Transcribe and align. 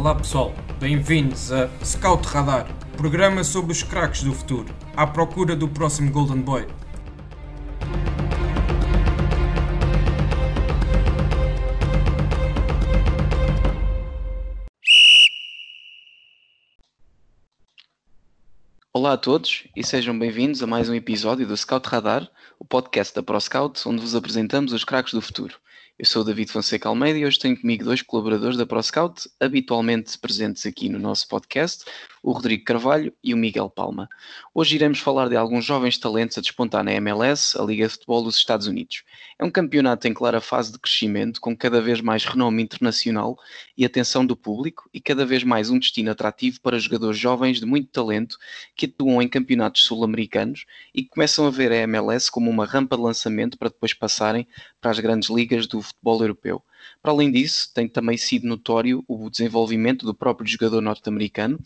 Olá 0.00 0.14
pessoal, 0.14 0.54
bem-vindos 0.78 1.52
a 1.52 1.68
Scout 1.84 2.26
Radar, 2.26 2.66
programa 2.96 3.44
sobre 3.44 3.72
os 3.72 3.82
craques 3.82 4.22
do 4.22 4.32
futuro, 4.32 4.74
à 4.96 5.06
procura 5.06 5.54
do 5.54 5.68
próximo 5.68 6.10
Golden 6.10 6.40
Boy. 6.40 6.66
Olá 18.94 19.12
a 19.12 19.18
todos 19.18 19.64
e 19.76 19.84
sejam 19.84 20.18
bem-vindos 20.18 20.62
a 20.62 20.66
mais 20.66 20.88
um 20.88 20.94
episódio 20.94 21.46
do 21.46 21.54
Scout 21.54 21.86
Radar, 21.86 22.26
o 22.58 22.64
podcast 22.64 23.14
da 23.14 23.22
ProScout, 23.22 23.86
onde 23.86 24.00
vos 24.00 24.14
apresentamos 24.14 24.72
os 24.72 24.82
craques 24.82 25.12
do 25.12 25.20
futuro. 25.20 25.56
Eu 26.00 26.06
sou 26.06 26.22
o 26.22 26.24
David 26.24 26.50
Fonseca 26.50 26.88
Almeida 26.88 27.18
e 27.18 27.26
hoje 27.26 27.38
tenho 27.38 27.60
comigo 27.60 27.84
dois 27.84 28.00
colaboradores 28.00 28.56
da 28.56 28.64
ProScout, 28.64 29.28
habitualmente 29.38 30.16
presentes 30.18 30.64
aqui 30.64 30.88
no 30.88 30.98
nosso 30.98 31.28
podcast, 31.28 31.84
o 32.22 32.32
Rodrigo 32.32 32.64
Carvalho 32.64 33.12
e 33.22 33.34
o 33.34 33.36
Miguel 33.36 33.68
Palma. 33.68 34.08
Hoje 34.54 34.76
iremos 34.76 34.98
falar 34.98 35.28
de 35.28 35.36
alguns 35.36 35.62
jovens 35.62 35.98
talentos 35.98 36.38
a 36.38 36.40
despontar 36.40 36.82
na 36.82 36.94
MLS, 36.94 37.54
a 37.60 37.62
Liga 37.62 37.86
de 37.86 37.92
Futebol 37.92 38.22
dos 38.22 38.36
Estados 38.36 38.66
Unidos. 38.66 39.02
É 39.38 39.44
um 39.44 39.50
campeonato 39.50 40.08
em 40.08 40.14
clara 40.14 40.40
fase 40.40 40.72
de 40.72 40.78
crescimento, 40.78 41.38
com 41.38 41.54
cada 41.54 41.82
vez 41.82 42.00
mais 42.00 42.24
renome 42.24 42.62
internacional 42.62 43.38
e 43.76 43.84
atenção 43.84 44.24
do 44.24 44.34
público, 44.34 44.88
e 44.94 45.02
cada 45.02 45.26
vez 45.26 45.44
mais 45.44 45.68
um 45.68 45.78
destino 45.78 46.10
atrativo 46.10 46.62
para 46.62 46.78
jogadores 46.78 47.18
jovens 47.18 47.60
de 47.60 47.66
muito 47.66 47.88
talento 47.88 48.38
que 48.74 48.86
atuam 48.86 49.20
em 49.20 49.28
campeonatos 49.28 49.84
sul-americanos 49.84 50.64
e 50.94 51.02
que 51.02 51.10
começam 51.10 51.46
a 51.46 51.50
ver 51.50 51.72
a 51.72 51.76
MLS 51.76 52.30
como 52.30 52.50
uma 52.50 52.64
rampa 52.64 52.96
de 52.96 53.02
lançamento 53.02 53.58
para 53.58 53.68
depois 53.68 53.92
passarem 53.92 54.48
para 54.80 54.90
as 54.90 54.98
grandes 54.98 55.28
ligas 55.28 55.66
do 55.66 55.89
futebol 55.90 56.20
europeu. 56.22 56.62
Para 57.02 57.12
além 57.12 57.30
disso, 57.30 57.70
tem 57.74 57.88
também 57.88 58.16
sido 58.16 58.46
notório 58.46 59.04
o 59.06 59.28
desenvolvimento 59.30 60.06
do 60.06 60.14
próprio 60.14 60.48
jogador 60.48 60.80
norte-americano 60.80 61.58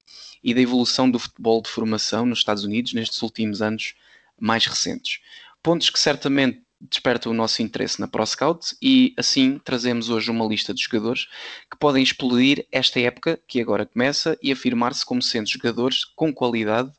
e 0.42 0.52
da 0.52 0.60
evolução 0.60 1.10
do 1.10 1.18
futebol 1.18 1.62
de 1.62 1.68
formação 1.68 2.26
nos 2.26 2.38
Estados 2.38 2.64
Unidos 2.64 2.92
nestes 2.92 3.22
últimos 3.22 3.62
anos 3.62 3.94
mais 4.38 4.66
recentes. 4.66 5.20
Pontos 5.62 5.90
que 5.90 5.98
certamente 5.98 6.64
despertam 6.80 7.32
o 7.32 7.34
nosso 7.34 7.62
interesse 7.62 8.00
na 8.00 8.06
ProScout 8.06 8.76
e 8.82 9.14
assim 9.16 9.58
trazemos 9.64 10.10
hoje 10.10 10.30
uma 10.30 10.44
lista 10.44 10.74
de 10.74 10.82
jogadores 10.82 11.26
que 11.70 11.78
podem 11.78 12.02
explodir 12.02 12.66
esta 12.70 13.00
época 13.00 13.40
que 13.46 13.60
agora 13.60 13.86
começa 13.86 14.36
e 14.42 14.52
afirmar-se 14.52 15.04
como 15.04 15.22
sendo 15.22 15.48
jogadores 15.48 16.04
com 16.04 16.32
qualidade 16.32 16.92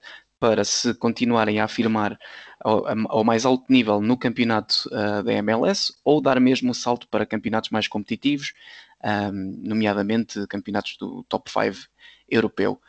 para 0.46 0.64
se 0.64 0.94
continuarem 0.94 1.60
a 1.60 1.64
afirmar 1.64 2.20
ao, 2.64 2.86
ao 3.10 3.24
mais 3.24 3.48
alto 3.48 3.66
nível 3.68 4.00
no 4.00 4.16
campeonato 4.16 4.88
uh, 4.92 5.24
da 5.24 5.34
MLS 5.34 5.92
ou 6.04 6.22
dar 6.22 6.40
mesmo 6.40 6.68
o 6.68 6.72
um 6.72 6.74
salto 6.76 7.08
para 7.08 7.26
campeonatos 7.26 7.72
mais 7.72 7.88
competitivos, 7.88 8.54
um, 9.04 9.60
nomeadamente 9.64 10.46
campeonatos 10.46 10.98
do 11.00 11.24
top 11.28 11.50
5 11.50 11.90
europeu. 12.30 12.80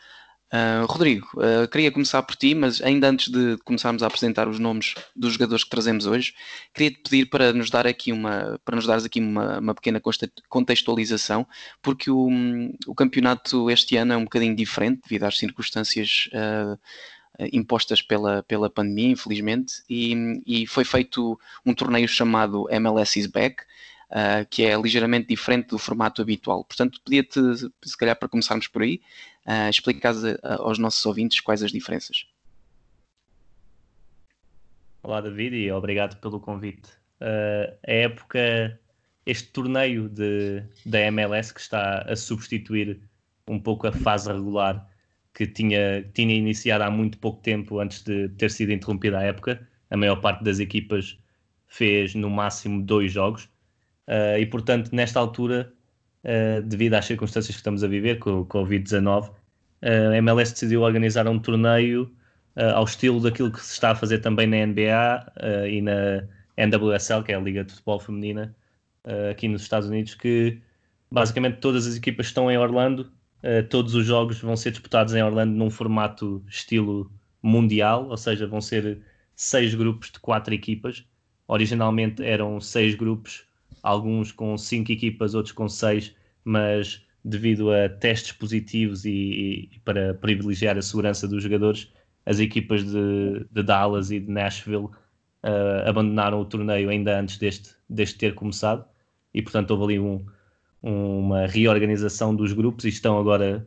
Uh, 0.53 0.87
Rodrigo, 0.87 1.27
uh, 1.37 1.67
queria 1.67 1.91
começar 1.91 2.23
por 2.23 2.37
ti, 2.37 2.55
mas 2.55 2.81
ainda 2.83 3.09
antes 3.09 3.29
de 3.33 3.57
começarmos 3.65 4.03
a 4.03 4.07
apresentar 4.07 4.47
os 4.47 4.59
nomes 4.59 4.95
dos 5.15 5.33
jogadores 5.33 5.65
que 5.65 5.71
trazemos 5.71 6.07
hoje, 6.07 6.35
queria 6.75 6.91
te 6.91 7.01
pedir 7.01 7.27
para 7.27 7.55
nos 7.55 7.71
dar 7.71 7.87
aqui 7.87 8.13
uma, 8.13 8.61
para 8.65 8.77
nos 8.77 8.87
dares 8.87 9.05
aqui 9.05 9.19
uma, 9.19 9.59
uma 9.61 9.75
pequena 9.75 10.01
contextualização, 10.49 11.47
porque 11.83 12.11
o, 12.11 12.29
o 12.87 12.95
campeonato 12.95 13.71
este 13.71 13.97
ano 13.97 14.13
é 14.13 14.17
um 14.17 14.25
bocadinho 14.25 14.55
diferente 14.55 15.01
devido 15.03 15.25
às 15.25 15.37
circunstâncias 15.39 16.29
uh, 16.33 16.79
impostas 17.53 18.01
pela, 18.03 18.43
pela 18.43 18.71
pandemia, 18.71 19.11
infelizmente, 19.11 19.83
e, 19.89 20.15
e 20.47 20.67
foi 20.67 20.85
feito 20.85 21.39
um 21.65 21.75
torneio 21.75 22.09
chamado 22.09 22.67
MLS 22.71 23.19
is 23.19 23.27
Back, 23.27 23.63
uh, 24.11 24.47
que 24.49 24.65
é 24.65 24.77
ligeiramente 24.77 25.29
diferente 25.29 25.69
do 25.69 25.79
formato 25.79 26.23
habitual. 26.23 26.65
Portanto, 26.65 27.01
podia-te, 27.05 27.41
se 27.85 27.97
calhar 27.97 28.17
para 28.17 28.29
começarmos 28.29 28.69
por 28.69 28.83
aí, 28.83 29.01
uh, 29.47 29.69
explicar 29.69 30.15
aos 30.61 30.79
nossos 30.79 31.05
ouvintes 31.05 31.41
quais 31.41 31.63
as 31.63 31.73
diferenças. 31.73 32.27
Olá 35.03 35.21
David 35.21 35.55
e 35.57 35.71
obrigado 35.71 36.19
pelo 36.21 36.41
convite. 36.41 36.89
Uh, 37.21 37.73
a 37.87 37.93
época, 37.93 38.81
este 39.25 39.49
torneio 39.49 40.09
de, 40.09 40.63
da 40.85 41.01
MLS 41.11 41.53
que 41.53 41.61
está 41.61 42.01
a 42.01 42.17
substituir 42.17 43.01
um 43.47 43.61
pouco 43.61 43.87
a 43.87 43.93
fase 43.93 44.33
regular 44.33 44.85
que 45.37 45.47
tinha, 45.47 46.03
tinha 46.15 46.35
iniciado 46.35 46.85
há 46.85 46.91
muito 46.91 47.19
pouco 47.19 47.43
tempo 47.43 47.79
antes 47.79 48.03
de 48.03 48.31
ter 48.31 48.51
sido 48.51 48.73
interrompida 48.73 49.19
a 49.19 49.23
época. 49.23 49.69
A 49.91 49.97
maior 49.97 50.17
parte 50.17 50.43
das 50.43 50.59
equipas 50.59 51.19
fez 51.67 52.15
no 52.15 52.31
máximo 52.31 52.83
dois 52.83 53.13
jogos 53.13 53.45
uh, 54.09 54.39
e, 54.41 54.47
portanto, 54.47 54.91
nesta 54.95 55.21
altura, 55.21 55.71
uh, 56.25 56.63
devido 56.63 56.95
às 56.95 57.05
circunstâncias 57.05 57.55
que 57.55 57.61
estamos 57.61 57.85
a 57.85 57.87
viver 57.87 58.19
com 58.19 58.41
o 58.41 58.47
Covid-19, 58.47 59.29
uh, 59.29 59.35
a 60.15 60.17
MLS 60.17 60.55
decidiu 60.55 60.81
organizar 60.81 61.29
um 61.29 61.39
torneio 61.39 62.11
ao 62.75 62.85
estilo 62.85 63.21
daquilo 63.21 63.53
que 63.53 63.61
se 63.61 63.75
está 63.75 63.91
a 63.91 63.95
fazer 63.95 64.21
também 64.21 64.47
na 64.47 64.65
NBA 64.65 65.33
e 65.69 65.83
na 65.83 66.27
NWSL, 66.57 67.23
que 67.23 67.31
é 67.31 67.35
a 67.35 67.39
Liga 67.39 67.63
de 67.63 67.71
Futebol 67.71 68.01
Feminina, 68.01 68.57
aqui 69.31 69.47
nos 69.47 69.61
Estados 69.61 69.91
Unidos, 69.91 70.15
que 70.15 70.59
basicamente 71.11 71.59
todas 71.59 71.87
as 71.87 71.97
equipas 71.97 72.29
estão 72.29 72.51
em 72.51 72.57
Orlando 72.57 73.13
todos 73.71 73.95
os 73.95 74.05
jogos 74.05 74.41
vão 74.41 74.57
ser 74.57 74.73
disputados 74.73 75.15
em 75.15 75.23
Orlando 75.23 75.55
num 75.55 75.71
formato 75.71 76.43
estilo 76.49 77.11
mundial, 77.43 78.09
ou 78.09 78.17
seja, 78.17 78.47
vão 78.47 78.61
ser 78.61 79.01
seis 79.35 79.75
grupos 79.75 80.11
de 80.11 80.19
quatro 80.19 80.53
equipas. 80.55 81.05
Originalmente 81.47 82.25
eram 82.25 82.61
seis 82.61 82.95
grupos, 82.95 83.45
alguns 83.83 84.33
com 84.33 84.57
cinco 84.59 84.91
equipas, 84.91 85.35
outros 85.35 85.53
com 85.53 85.69
seis, 85.69 86.15
mas 86.45 87.07
devido 87.25 87.73
a 87.73 87.89
testes 87.89 88.33
positivos 88.33 89.05
e, 89.05 89.69
e 89.73 89.81
para 89.85 90.15
privilegiar 90.15 90.79
a 90.79 90.83
segurança 90.83 91.27
dos 91.27 91.43
jogadores, 91.43 91.93
as 92.25 92.39
equipas 92.39 92.85
de, 92.85 93.47
de 93.51 93.63
Dallas 93.63 94.11
e 94.11 94.21
de 94.21 94.31
Nashville 94.31 94.87
uh, 94.87 95.89
abandonaram 95.89 96.41
o 96.41 96.45
torneio 96.45 96.89
ainda 96.89 97.21
antes 97.21 97.39
deste, 97.39 97.71
deste 97.89 98.19
ter 98.19 98.35
começado 98.35 98.85
e 99.35 99.43
portanto 99.43 99.71
houve 99.73 99.85
ali 99.85 99.99
um, 99.99 100.25
uma 100.89 101.47
reorganização 101.47 102.33
dos 102.33 102.53
grupos 102.53 102.85
e 102.85 102.89
estão 102.89 103.19
agora 103.19 103.67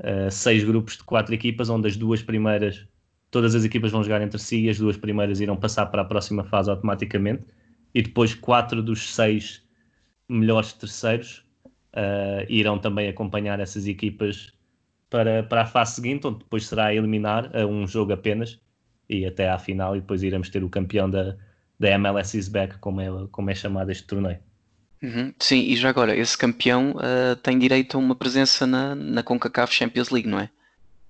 uh, 0.00 0.30
seis 0.30 0.64
grupos 0.64 0.96
de 0.96 1.04
quatro 1.04 1.32
equipas, 1.32 1.70
onde 1.70 1.86
as 1.86 1.96
duas 1.96 2.22
primeiras, 2.22 2.84
todas 3.30 3.54
as 3.54 3.64
equipas 3.64 3.92
vão 3.92 4.02
jogar 4.02 4.20
entre 4.20 4.38
si 4.40 4.62
e 4.64 4.68
as 4.68 4.76
duas 4.76 4.96
primeiras 4.96 5.38
irão 5.40 5.56
passar 5.56 5.86
para 5.86 6.02
a 6.02 6.04
próxima 6.04 6.42
fase 6.42 6.68
automaticamente. 6.68 7.44
E 7.94 8.02
depois 8.02 8.34
quatro 8.34 8.82
dos 8.82 9.14
seis 9.14 9.62
melhores 10.28 10.72
terceiros 10.72 11.44
uh, 11.94 12.44
irão 12.48 12.78
também 12.78 13.08
acompanhar 13.08 13.60
essas 13.60 13.86
equipas 13.86 14.52
para, 15.08 15.44
para 15.44 15.62
a 15.62 15.66
fase 15.66 15.94
seguinte, 15.94 16.26
onde 16.26 16.40
depois 16.40 16.66
será 16.66 16.92
eliminar 16.92 17.56
a 17.56 17.64
um 17.64 17.86
jogo 17.86 18.12
apenas 18.12 18.60
e 19.08 19.24
até 19.24 19.48
à 19.48 19.56
final, 19.56 19.96
e 19.96 20.00
depois 20.00 20.24
iremos 20.24 20.50
ter 20.50 20.64
o 20.64 20.68
campeão 20.68 21.08
da, 21.08 21.36
da 21.78 21.90
MLS 21.90 22.36
is 22.36 22.48
back, 22.48 22.76
como 22.78 23.00
é, 23.00 23.06
como 23.30 23.50
é 23.50 23.54
chamado 23.54 23.90
este 23.90 24.04
torneio. 24.04 24.40
Uhum, 25.02 25.32
Sim, 25.38 25.60
e 25.60 25.76
já 25.76 25.90
agora, 25.90 26.16
esse 26.16 26.36
campeão 26.36 26.92
uh, 26.92 27.36
tem 27.36 27.58
direito 27.58 27.96
a 27.96 28.00
uma 28.00 28.14
presença 28.14 28.66
na, 28.66 28.94
na 28.94 29.22
CONCACAF 29.22 29.72
Champions 29.72 30.10
League, 30.10 30.28
não 30.28 30.40
é? 30.40 30.48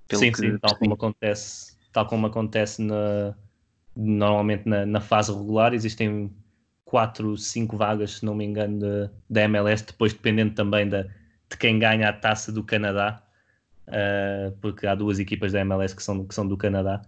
Pelo 0.09 0.21
sim, 0.21 0.33
que... 0.33 0.39
sim, 0.39 0.59
tal 0.59 0.77
como 0.77 0.95
acontece, 0.95 1.77
tal 1.93 2.07
como 2.07 2.27
acontece 2.27 2.83
na, 2.83 3.35
normalmente 3.95 4.69
na, 4.69 4.85
na 4.85 5.01
fase 5.01 5.33
regular, 5.33 5.73
existem 5.73 6.31
quatro, 6.85 7.37
cinco 7.37 7.77
vagas, 7.77 8.19
se 8.19 8.25
não 8.25 8.35
me 8.35 8.45
engano, 8.45 9.11
da 9.29 9.43
MLS, 9.43 9.85
depois 9.85 10.13
dependendo 10.13 10.55
também 10.55 10.89
da, 10.89 11.03
de 11.03 11.57
quem 11.59 11.79
ganha 11.79 12.09
a 12.09 12.13
taça 12.13 12.53
do 12.53 12.63
Canadá, 12.65 13.23
uh, 13.89 14.53
porque 14.61 14.87
há 14.87 14.95
duas 14.95 15.19
equipas 15.19 15.53
da 15.53 15.61
MLS 15.61 15.95
que 15.95 16.03
são, 16.03 16.25
que 16.25 16.35
são 16.35 16.47
do 16.47 16.57
Canadá. 16.57 17.03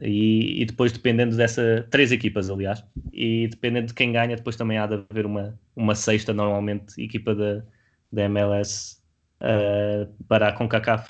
E, 0.00 0.62
e, 0.62 0.64
depois, 0.64 0.92
dependendo 0.92 1.36
dessa. 1.36 1.86
Três 1.90 2.12
equipas, 2.12 2.50
aliás. 2.50 2.84
E 3.12 3.48
dependendo 3.48 3.88
de 3.88 3.94
quem 3.94 4.12
ganha, 4.12 4.36
depois 4.36 4.56
também 4.56 4.78
há 4.78 4.86
de 4.86 4.94
haver 5.10 5.26
uma, 5.26 5.58
uma 5.74 5.94
sexta, 5.94 6.32
normalmente, 6.32 7.00
equipa 7.02 7.34
da, 7.34 7.64
da 8.12 8.22
MLS 8.24 8.98
uh, 9.40 10.06
para 10.28 10.48
a 10.48 10.52
CONCACAF, 10.52 11.08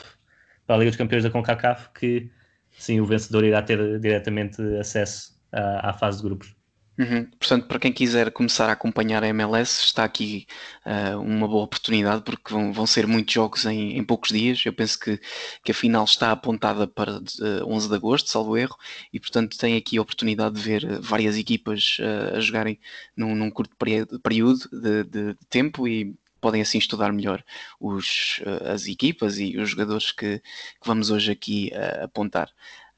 para 0.67 0.77
a 0.77 0.79
Liga 0.79 0.91
dos 0.91 0.97
Campeões 0.97 1.25
da 1.25 1.31
CONCACAF, 1.31 1.91
que 1.93 2.31
sim, 2.71 3.01
o 3.01 3.07
vencedor 3.07 3.45
irá 3.45 3.63
ter 3.63 3.99
diretamente 4.01 4.61
acesso 4.79 5.39
à, 5.53 5.91
à 5.91 5.93
fase 5.93 6.19
de 6.19 6.25
grupos. 6.25 6.58
Uhum. 6.99 7.27
Portanto, 7.39 7.69
para 7.69 7.79
quem 7.79 7.93
quiser 7.93 8.33
começar 8.33 8.69
a 8.69 8.73
acompanhar 8.73 9.23
a 9.23 9.29
MLS, 9.29 9.85
está 9.85 10.03
aqui 10.03 10.49
uh, 10.85 11.21
uma 11.21 11.47
boa 11.47 11.63
oportunidade, 11.63 12.23
porque 12.23 12.53
vão, 12.53 12.73
vão 12.73 12.89
ser 12.89 13.07
muitos 13.07 13.33
jogos 13.33 13.65
em, 13.67 13.97
em, 13.97 14.03
poucos 14.03 14.31
dias. 14.31 14.61
Eu 14.67 14.73
penso 14.73 14.99
que, 14.99 15.21
que 15.63 15.71
a 15.71 15.75
final 15.75 16.05
está 16.05 16.33
apontada 16.33 16.89
para 16.89 17.19
uh, 17.19 17.65
11 17.65 17.89
de 17.89 17.95
agosto, 17.95 18.29
salvo 18.29 18.57
erro, 18.57 18.77
e 19.13 19.21
portanto 19.21 19.57
tem 19.57 19.77
aqui 19.77 19.97
a 19.97 20.03
oportunidade 20.03 20.57
de 20.57 20.61
ver 20.61 20.85
uh, 20.85 21.01
várias 21.01 21.37
equipas 21.37 21.99
uh, 22.01 22.37
a 22.37 22.41
jogarem 22.41 22.81
num, 23.17 23.33
num 23.33 23.51
curto 23.51 23.77
período 24.21 24.69
de, 24.73 25.05
de, 25.05 25.35
de, 25.35 25.47
tempo 25.49 25.87
e 25.87 26.17
podem 26.41 26.63
assim 26.63 26.79
estudar 26.79 27.13
melhor 27.13 27.45
os, 27.81 28.41
as 28.73 28.87
equipas 28.87 29.39
e 29.39 29.57
os 29.57 29.71
jogadores 29.71 30.13
que, 30.13 30.39
que 30.39 30.87
vamos 30.87 31.11
hoje 31.11 31.33
aqui 31.33 31.73
apontar. 32.01 32.49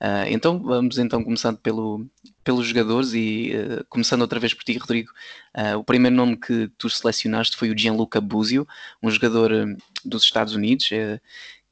Uh, 0.00 0.24
então 0.30 0.58
vamos 0.58 0.96
então 0.98 1.22
começando 1.22 1.58
pelo, 1.58 2.06
pelos 2.42 2.66
jogadores 2.66 3.12
e 3.12 3.52
uh, 3.54 3.84
começando 3.86 4.22
outra 4.22 4.40
vez 4.40 4.54
por 4.54 4.64
ti, 4.64 4.78
Rodrigo. 4.78 5.10
Uh, 5.54 5.76
o 5.76 5.84
primeiro 5.84 6.16
nome 6.16 6.38
que 6.38 6.68
tu 6.78 6.88
selecionaste 6.88 7.54
foi 7.54 7.70
o 7.70 7.76
Gianluca 7.76 8.18
Buzio, 8.18 8.66
um 9.02 9.10
jogador 9.10 9.52
dos 10.02 10.24
Estados 10.24 10.54
Unidos, 10.54 10.88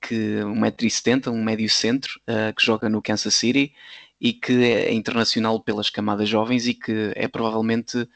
que 0.01 0.15
1,70m, 0.15 1.29
um 1.33 1.43
médio 1.43 1.69
centro, 1.71 2.21
que 2.55 2.65
joga 2.65 2.89
no 2.89 3.01
Kansas 3.03 3.35
City 3.35 3.73
e 4.21 4.33
que 4.33 4.53
é 4.65 4.93
internacional 4.93 5.59
pelas 5.61 5.91
camadas 5.91 6.29
jovens 6.29 6.67
e 6.67 6.75
que 6.75 7.13
é 7.17 7.27
provavelmente 7.29 8.09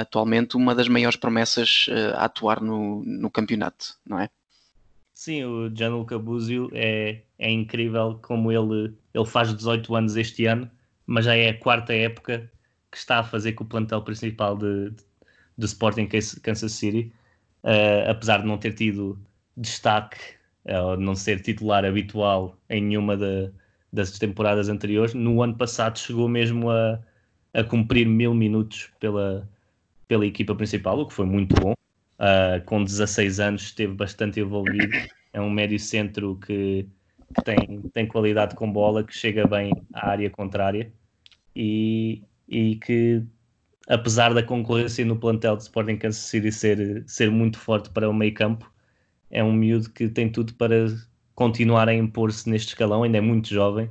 atualmente 0.00 0.56
uma 0.56 0.74
das 0.74 0.88
maiores 0.88 1.16
promessas 1.16 1.86
a 2.16 2.24
atuar 2.24 2.60
no, 2.60 3.02
no 3.04 3.30
campeonato, 3.30 3.96
não 4.06 4.18
é? 4.18 4.28
Sim, 5.22 5.44
o 5.44 5.70
Gianluca 5.72 6.18
Buzio 6.18 6.68
é, 6.72 7.22
é 7.38 7.48
incrível 7.48 8.18
como 8.22 8.50
ele, 8.50 8.92
ele 9.14 9.24
faz 9.24 9.54
18 9.54 9.94
anos 9.94 10.16
este 10.16 10.46
ano, 10.46 10.68
mas 11.06 11.26
já 11.26 11.36
é 11.36 11.50
a 11.50 11.58
quarta 11.60 11.94
época 11.94 12.50
que 12.90 12.96
está 12.96 13.20
a 13.20 13.22
fazer 13.22 13.52
com 13.52 13.62
o 13.62 13.66
plantel 13.68 14.02
principal 14.02 14.56
de, 14.58 14.90
do 15.56 15.64
Sporting 15.64 16.08
Kansas 16.08 16.72
City, 16.72 17.12
uh, 17.62 18.10
apesar 18.10 18.38
de 18.38 18.48
não 18.48 18.58
ter 18.58 18.74
tido 18.74 19.16
destaque 19.56 20.18
uh, 20.64 20.86
ou 20.88 20.96
de 20.96 21.04
não 21.04 21.14
ser 21.14 21.40
titular 21.40 21.84
habitual 21.84 22.58
em 22.68 22.82
nenhuma 22.82 23.16
de, 23.16 23.52
das 23.92 24.18
temporadas 24.18 24.68
anteriores. 24.68 25.14
No 25.14 25.40
ano 25.40 25.56
passado 25.56 26.00
chegou 26.00 26.28
mesmo 26.28 26.68
a, 26.68 27.00
a 27.54 27.62
cumprir 27.62 28.08
mil 28.08 28.34
minutos 28.34 28.90
pela, 28.98 29.48
pela 30.08 30.26
equipa 30.26 30.52
principal, 30.56 30.98
o 30.98 31.06
que 31.06 31.14
foi 31.14 31.26
muito 31.26 31.54
bom. 31.60 31.74
Uh, 32.18 32.64
com 32.66 32.84
16 32.84 33.40
anos 33.40 33.62
esteve 33.62 33.94
bastante 33.94 34.40
envolvido. 34.40 34.96
É 35.32 35.40
um 35.40 35.50
médio 35.50 35.78
centro 35.78 36.36
que, 36.36 36.86
que, 37.34 37.42
tem, 37.44 37.80
tem 37.92 38.06
qualidade 38.06 38.54
com 38.54 38.70
bola, 38.70 39.02
que 39.02 39.14
chega 39.14 39.46
bem 39.46 39.72
à 39.92 40.10
área 40.10 40.30
contrária 40.30 40.92
e, 41.54 42.22
e 42.48 42.76
que, 42.76 43.22
apesar 43.88 44.34
da 44.34 44.42
concorrência 44.42 45.04
no 45.04 45.18
plantel 45.18 45.56
de 45.56 45.62
Sporting 45.62 45.96
Kansas 45.96 46.22
City 46.22 46.52
ser, 46.52 47.04
ser 47.06 47.30
muito 47.30 47.58
forte 47.58 47.90
para 47.90 48.08
o 48.08 48.14
meio 48.14 48.34
campo, 48.34 48.70
é 49.30 49.42
um 49.42 49.52
miúdo 49.52 49.90
que 49.90 50.08
tem 50.08 50.30
tudo 50.30 50.54
para 50.54 50.86
continuar 51.34 51.88
a 51.88 51.94
impor-se 51.94 52.48
neste 52.48 52.68
escalão, 52.68 53.02
ainda 53.02 53.18
é 53.18 53.20
muito 53.20 53.48
jovem. 53.48 53.86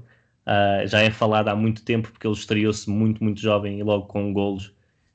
Uh, 0.46 0.88
já 0.88 1.02
é 1.02 1.12
falado 1.12 1.50
há 1.50 1.56
muito 1.56 1.84
tempo 1.84 2.12
porque 2.12 2.26
ele 2.28 2.36
estreou-se 2.36 2.90
muito, 2.90 3.24
muito 3.24 3.40
jovem 3.40 3.80
e 3.80 3.84
logo 3.84 4.08
com 4.08 4.34
golos, 4.34 4.74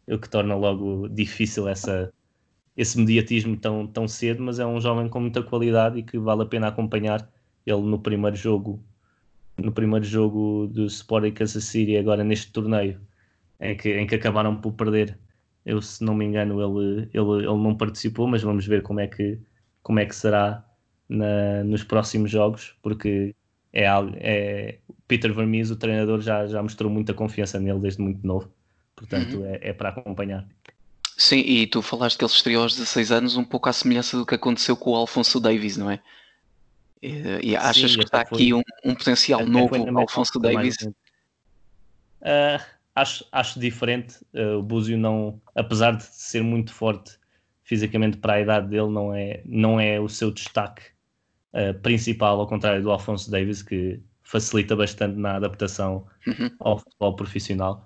o 0.09 0.19
que 0.19 0.29
torna 0.29 0.55
logo 0.55 1.09
difícil 1.09 1.69
essa, 1.69 2.12
esse 2.76 2.99
mediatismo 2.99 3.56
tão, 3.56 3.87
tão 3.87 4.06
cedo, 4.06 4.43
mas 4.43 4.58
é 4.58 4.67
um 4.67 4.81
jovem 4.81 5.08
com 5.08 5.20
muita 5.20 5.43
qualidade 5.43 5.99
e 5.99 6.02
que 6.02 6.19
vale 6.19 6.43
a 6.43 6.46
pena 6.46 6.69
acompanhar 6.69 7.28
ele 7.64 7.82
no 7.82 7.99
primeiro 7.99 8.37
jogo 8.37 8.82
no 9.58 9.73
primeiro 9.73 10.05
jogo 10.05 10.67
do 10.67 10.84
Sporting 10.87 11.32
Kansas 11.32 11.64
City 11.64 11.96
agora 11.96 12.23
neste 12.23 12.52
torneio 12.52 13.00
em 13.58 13.76
que, 13.76 13.88
em 13.99 14.06
que 14.06 14.14
acabaram 14.14 14.61
por 14.61 14.73
perder. 14.73 15.19
Eu 15.64 15.81
se 15.81 16.05
não 16.05 16.14
me 16.14 16.25
engano 16.26 16.61
ele, 16.61 17.08
ele, 17.12 17.38
ele 17.38 17.46
não 17.46 17.75
participou 17.75 18.26
mas 18.28 18.43
vamos 18.43 18.67
ver 18.67 18.82
como 18.82 19.00
é 19.00 19.06
que 19.06 19.38
como 19.82 19.99
é 19.99 20.06
que 20.06 20.14
será 20.14 20.64
na, 21.08 21.64
nos 21.64 21.82
próximos 21.82 22.31
jogos 22.31 22.76
porque 22.82 23.34
é, 23.73 23.87
é 24.19 24.78
Peter 25.08 25.32
Vermees, 25.32 25.70
o 25.70 25.76
treinador 25.76 26.20
já, 26.20 26.46
já 26.46 26.62
mostrou 26.62 26.90
muita 26.90 27.14
confiança 27.14 27.61
nele 27.61 27.78
desde 27.78 28.00
muito 28.02 28.26
novo. 28.26 28.50
Portanto 28.94 29.38
uhum. 29.38 29.46
é, 29.46 29.58
é 29.62 29.73
para 29.73 29.90
acompanhar 29.90 30.46
Sim, 31.16 31.38
e 31.38 31.66
tu 31.66 31.80
falaste 31.80 32.18
que 32.18 32.24
ele 32.24 32.30
estreou 32.30 32.62
aos 32.62 32.74
16 32.74 33.10
anos, 33.10 33.36
um 33.36 33.44
pouco 33.44 33.70
à 33.70 33.72
semelhança 33.72 34.18
do 34.18 34.26
que 34.26 34.34
aconteceu 34.34 34.76
com 34.76 34.90
o 34.90 34.96
Alfonso 34.96 35.40
Davis, 35.40 35.76
não 35.76 35.90
é? 35.90 36.00
E, 37.02 37.50
e 37.50 37.56
achas 37.56 37.92
Sim, 37.92 37.98
que 37.98 38.04
está 38.04 38.26
foi, 38.26 38.36
aqui 38.36 38.54
um, 38.54 38.62
um 38.84 38.94
potencial 38.94 39.46
novo 39.46 39.74
Alfonso 39.98 40.38
Davis? 40.38 40.76
Uh, 42.20 42.62
acho, 42.94 43.26
acho 43.32 43.58
diferente. 43.58 44.18
Uh, 44.34 44.58
o 44.58 44.62
Búzio 44.62 44.98
não, 44.98 45.40
apesar 45.54 45.92
de 45.92 46.04
ser 46.04 46.42
muito 46.42 46.74
forte 46.74 47.18
fisicamente 47.64 48.18
para 48.18 48.34
a 48.34 48.40
idade 48.40 48.68
dele, 48.68 48.90
não 48.90 49.14
é, 49.14 49.40
não 49.46 49.80
é 49.80 49.98
o 49.98 50.08
seu 50.08 50.30
destaque 50.30 50.82
uh, 51.54 51.72
principal, 51.80 52.38
ao 52.38 52.46
contrário 52.46 52.82
do 52.82 52.90
Alfonso 52.90 53.30
Davis, 53.30 53.62
que 53.62 54.00
facilita 54.22 54.76
bastante 54.76 55.16
na 55.16 55.36
adaptação 55.36 56.06
uhum. 56.26 56.50
ao 56.60 56.78
futebol 56.78 57.16
profissional. 57.16 57.86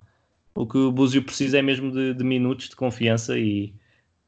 O 0.53 0.65
que 0.65 0.77
o 0.77 0.91
Búzio 0.91 1.23
precisa 1.23 1.59
é 1.59 1.61
mesmo 1.61 1.91
de, 1.91 2.13
de, 2.13 2.23
minutos 2.23 2.69
de 2.69 2.75
confiança 2.75 3.37
e, 3.37 3.73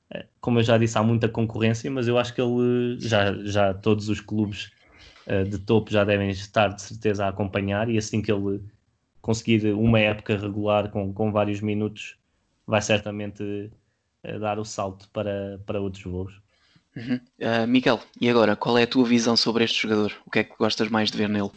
eh, 0.10 0.26
como 0.40 0.60
eu 0.60 0.64
já 0.64 0.78
disse, 0.78 0.98
há 0.98 1.04
muita 1.04 1.28
concorrência, 1.28 1.92
mas 1.92 2.08
eu 2.08 2.18
acho 2.18 2.34
que 2.34 2.42
ele 2.42 2.98
já, 3.00 3.34
já 3.44 3.74
todos 3.74 4.08
os 4.10 4.22
clubes 4.22 4.72
uh, 5.28 5.44
de 5.44 5.58
topo 5.60 5.92
já 5.92 6.04
devem 6.04 6.30
estar 6.30 6.70
de 6.70 6.82
certeza 6.82 7.26
a 7.26 7.30
acompanhar 7.30 7.90
e 7.90 7.98
assim 7.98 8.22
que 8.22 8.32
ele 8.32 8.62
conseguir 9.22 9.74
uma 9.74 10.00
época 10.00 10.38
regular 10.38 10.90
com, 10.90 11.14
com 11.14 11.32
vários 11.32 11.62
minutos, 11.62 12.18
vai 12.66 12.82
certamente 12.82 13.44
uh, 13.44 14.40
dar 14.40 14.60
o 14.60 14.66
salto 14.66 15.10
para, 15.10 15.60
para 15.66 15.82
outros 15.82 16.04
voos. 16.04 16.42
Uhum. 16.96 17.20
Uh, 17.40 17.68
Miguel, 17.68 18.00
e 18.22 18.30
agora, 18.30 18.56
qual 18.56 18.78
é 18.78 18.84
a 18.84 18.88
tua 18.88 19.06
visão 19.06 19.36
sobre 19.36 19.64
este 19.64 19.82
jogador? 19.82 20.14
O 20.26 20.32
que 20.32 20.40
é 20.40 20.44
que 20.44 20.56
gostas 20.58 20.90
mais 20.90 21.10
de 21.10 21.18
ver 21.18 21.28
nele? 21.28 21.50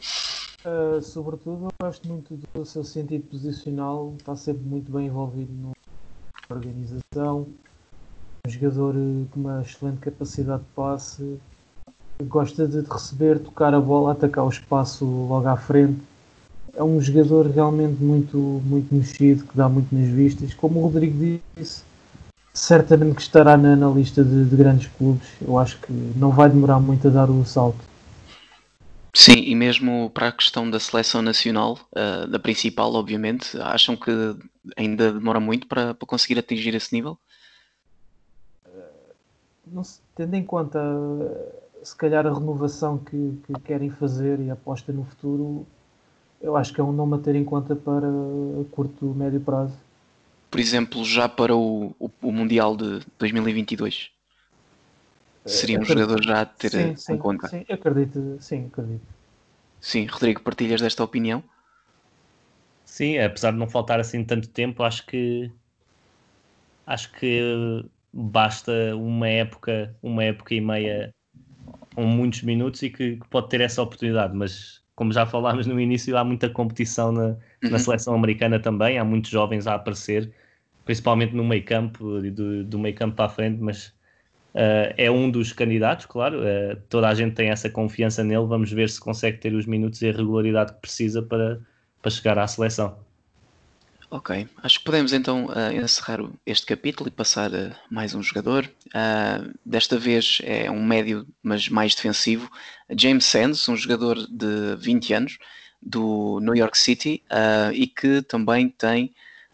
Uh, 0.67 1.01
sobretudo, 1.01 1.69
gosto 1.81 2.09
muito 2.09 2.37
do 2.53 2.65
seu 2.65 2.83
sentido 2.83 3.23
posicional, 3.31 4.13
está 4.19 4.35
sempre 4.35 4.65
muito 4.65 4.91
bem 4.91 5.07
envolvido 5.07 5.53
na 5.63 5.71
organização. 6.53 7.47
Um 8.45 8.51
jogador 8.51 8.97
eh, 8.97 9.27
com 9.31 9.39
uma 9.39 9.63
excelente 9.63 9.99
capacidade 9.99 10.65
de 10.65 10.69
passe, 10.75 11.39
gosta 12.25 12.67
de 12.67 12.81
receber, 12.81 13.39
tocar 13.39 13.75
a 13.75 13.81
bola, 13.81 14.11
atacar 14.11 14.45
o 14.45 14.49
espaço 14.49 15.05
logo 15.05 15.47
à 15.47 15.57
frente. 15.57 16.01
É 16.75 16.83
um 16.83 17.01
jogador 17.01 17.47
realmente 17.47 18.03
muito, 18.03 18.37
muito 18.37 18.93
mexido, 18.93 19.45
que 19.45 19.57
dá 19.57 19.69
muito 19.69 19.95
nas 19.95 20.09
vistas. 20.09 20.53
Como 20.53 20.81
o 20.81 20.83
Rodrigo 20.83 21.41
disse, 21.57 21.85
certamente 22.53 23.15
que 23.15 23.23
estará 23.23 23.57
na, 23.57 23.77
na 23.77 23.89
lista 23.89 24.25
de, 24.25 24.45
de 24.45 24.57
grandes 24.57 24.89
clubes. 24.99 25.29
Eu 25.41 25.61
acho 25.61 25.81
que 25.81 25.93
não 26.17 26.33
vai 26.33 26.51
demorar 26.51 26.81
muito 26.81 27.07
a 27.07 27.11
dar 27.13 27.31
o 27.31 27.45
salto. 27.45 27.96
Sim, 29.19 29.45
e 29.47 29.55
mesmo 29.55 30.11
para 30.11 30.29
a 30.29 30.33
questão 30.33 30.69
da 30.69 30.79
seleção 30.79 31.23
nacional, 31.23 31.79
uh, 31.91 32.29
da 32.29 32.39
principal, 32.39 32.93
obviamente, 32.93 33.59
acham 33.63 33.97
que 33.97 34.11
ainda 34.77 35.11
demora 35.11 35.41
muito 35.41 35.67
para, 35.67 35.95
para 35.95 36.07
conseguir 36.07 36.39
atingir 36.39 36.75
esse 36.75 36.95
nível? 36.95 37.19
Não 39.67 39.83
se, 39.83 40.01
tendo 40.15 40.35
em 40.35 40.45
conta, 40.45 40.79
se 41.83 41.97
calhar, 41.97 42.27
a 42.27 42.35
renovação 42.35 42.99
que, 42.99 43.41
que 43.47 43.55
querem 43.63 43.89
fazer 43.89 44.39
e 44.39 44.51
a 44.51 44.53
aposta 44.53 44.93
no 44.93 45.07
futuro, 45.07 45.67
eu 46.39 46.55
acho 46.55 46.75
que 46.75 46.81
é 46.83 46.85
um 46.85 46.93
nome 46.93 47.17
a 47.17 47.19
ter 47.19 47.35
em 47.37 47.45
conta 47.45 47.75
para 47.75 48.07
curto, 48.71 49.07
médio 49.15 49.41
prazo. 49.41 49.79
Por 50.51 50.61
exemplo, 50.61 51.03
já 51.07 51.27
para 51.27 51.57
o, 51.57 51.97
o, 51.99 52.11
o 52.21 52.31
Mundial 52.31 52.77
de 52.77 53.01
2022? 53.19 54.11
Seria 55.47 55.79
um 55.79 55.83
acredito. 55.83 56.01
jogador 56.01 56.25
já 56.25 56.41
a 56.41 56.47
ter 56.47 56.71
sim, 56.71 56.91
em 56.91 56.97
sim, 56.97 57.19
conta. 57.19 57.49
Sim, 57.49 57.65
acredito, 57.69 58.37
sim, 58.41 58.67
acredito. 58.67 59.07
Sim, 59.81 60.07
Rodrigo, 60.07 60.43
partilhas 60.43 60.81
desta 60.81 61.05
opinião? 61.05 61.43
Sim, 62.85 63.19
apesar 63.19 63.53
de 63.53 63.59
não 63.59 63.69
faltar 63.69 64.01
assim 64.01 64.25
tanto 64.25 64.49
tempo, 64.49 64.83
acho 64.83 65.07
que 65.07 65.51
acho 66.87 67.13
que 67.13 67.85
basta 68.13 68.73
uma 68.97 69.29
época, 69.29 69.95
uma 70.03 70.25
época 70.25 70.55
e 70.55 70.61
meia 70.61 71.15
com 71.95 72.05
muitos 72.05 72.43
minutos 72.43 72.83
e 72.83 72.91
que, 72.91 73.17
que 73.17 73.29
pode 73.29 73.49
ter 73.49 73.61
essa 73.61 73.83
oportunidade, 73.83 74.35
mas 74.37 74.83
como 74.95 75.13
já 75.13 75.27
falámos 75.27 75.67
no 75.67 75.81
início, 75.81 76.17
há 76.17 76.25
muita 76.25 76.49
competição 76.49 77.13
na, 77.13 77.23
uhum. 77.27 77.39
na 77.71 77.79
seleção 77.79 78.15
americana 78.15 78.59
também, 78.61 78.99
há 78.99 79.05
muitos 79.05 79.31
jovens 79.31 79.67
a 79.67 79.75
aparecer, 79.75 80.33
principalmente 80.85 81.35
no 81.35 81.45
meio 81.45 81.65
campo, 81.65 82.21
do, 82.21 82.65
do 82.65 82.79
meio 82.79 82.95
campo 82.95 83.17
para 83.17 83.27
a 83.27 83.29
frente, 83.29 83.61
mas 83.61 83.96
Uh, 84.57 84.89
é 84.97 85.11
um 85.11 85.31
dos 85.31 85.53
candidatos, 85.53 86.07
claro. 86.07 86.41
Uh, 86.41 86.77
toda 86.89 87.07
a 87.09 87.15
gente 87.15 87.35
tem 87.35 87.51
essa 87.51 87.69
confiança 87.69 88.25
nele. 88.25 88.47
Vamos 88.47 88.73
ver 88.73 88.89
se 88.89 88.99
consegue 88.99 89.37
ter 89.37 89.53
os 89.53 89.67
minutos 89.67 90.01
e 90.01 90.09
a 90.09 90.13
regularidade 90.13 90.73
que 90.73 90.81
precisa 90.81 91.21
para, 91.21 91.61
para 92.01 92.11
chegar 92.11 92.39
à 92.39 92.47
seleção. 92.47 92.97
Ok, 94.11 94.49
acho 94.63 94.79
que 94.79 94.85
podemos 94.87 95.13
então 95.13 95.47
uh, 95.47 95.73
encerrar 95.75 96.25
este 96.47 96.65
capítulo 96.65 97.09
e 97.09 97.13
passar 97.13 97.55
a 97.55 97.77
mais 97.91 98.15
um 98.15 98.23
jogador. 98.23 98.67
desta 99.65 99.99
vez 99.99 100.41
é 100.43 100.71
um 100.71 100.83
médio, 100.83 101.27
mas 101.43 101.69
mais 101.69 101.95
defensivo. 101.95 102.51
James 102.97 103.27
Sands, 103.27 103.69
um 103.69 103.77
jogador 103.77 104.17
de 104.27 104.75
20 104.79 105.13
anos 105.13 105.39
do 105.83 106.41
New 106.41 106.57
York 106.57 106.79
City 106.79 107.23
e 107.75 107.87
que 107.87 108.23
também 108.23 108.71
tem 108.71 109.13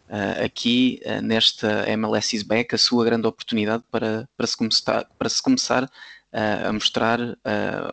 uh, 0.09 0.43
aqui 0.45 1.01
uh, 1.05 1.21
nesta 1.21 1.89
MLS 1.89 2.35
is 2.35 2.43
Back 2.43 2.73
a 2.73 2.77
sua 2.77 3.05
grande 3.05 3.27
oportunidade 3.27 3.83
para, 3.91 4.27
para, 4.35 4.47
se, 4.47 4.57
começar, 4.57 5.05
para 5.17 5.29
se 5.29 5.41
começar 5.41 5.83
uh, 5.83 6.67
a 6.67 6.73
mostrar 6.73 7.19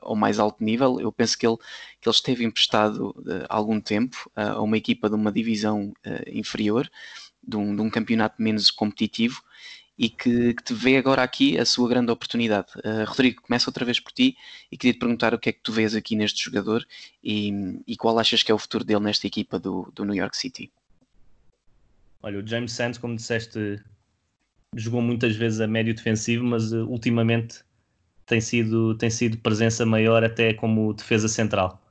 ao 0.01 0.17
mais 0.17 0.39
alto 0.39 0.63
nível. 0.63 1.01
Eu 1.01 1.13
penso 1.13 1.39
que 1.39 1.47
ele, 1.47 1.57
que 2.01 2.09
ele 2.09 2.15
esteve 2.15 2.45
emprestado 2.45 3.15
algum 3.49 3.81
tempo 3.81 4.31
a 4.35 4.61
uma 4.61 4.77
equipa 4.77 5.09
de 5.09 5.15
uma 5.15 5.33
divisão 5.33 5.93
inferior, 6.27 6.91
de 7.43 7.57
um, 7.57 7.75
de 7.75 7.83
um 7.83 7.91
campeonato 7.91 8.43
menos 8.43 8.71
competitivo 8.71 9.43
e 9.99 10.09
que, 10.09 10.55
que, 10.55 10.63
te 10.63 10.73
vê 10.73 10.97
agora 10.97 11.23
aqui 11.23 11.59
a 11.59 11.67
sua 11.67 11.89
grande 11.89 12.11
oportunidade. 12.11 12.69
Rodrigo, 13.07 13.43
começa 13.43 13.69
outra 13.69 13.85
vez 13.85 14.01
por 14.01 14.13
ti 14.13 14.35
e 14.73 14.77
queria 14.79 14.95
te 14.95 14.99
perguntar 14.99 15.35
o 15.35 15.39
que 15.39 15.51
é 15.51 15.53
que 15.53 15.61
tu 15.63 15.73
vês 15.73 15.95
aqui 15.95 16.17
neste 16.17 16.43
jogador 16.45 16.87
e, 17.23 17.53
e 17.87 17.97
qual 17.97 18.19
achas 18.19 18.43
que 18.43 18.51
é 18.51 18.55
o 18.55 18.59
futuro 18.59 18.85
dele 18.85 19.01
nesta 19.01 19.27
equipa 19.27 19.59
do, 19.59 19.91
do 19.95 20.05
New 20.05 20.15
York 20.15 20.37
City. 20.37 20.73
Olha, 22.23 22.39
o 22.39 22.47
James 22.47 22.73
Sands, 22.73 22.99
como 22.99 23.17
disseste, 23.17 23.83
jogou 24.77 25.01
muitas 25.03 25.37
vezes 25.37 25.61
a 25.61 25.67
médio 25.67 25.95
defensivo, 25.95 26.45
mas 26.45 26.73
uh, 26.73 26.87
ultimamente 26.87 27.65
tem 28.27 28.41
sido, 28.41 28.97
tem 28.97 29.11
sido 29.11 29.39
presença 29.39 29.87
maior 29.87 30.23
até 30.23 30.55
como 30.55 30.93
defesa 30.95 31.29
central. 31.29 31.83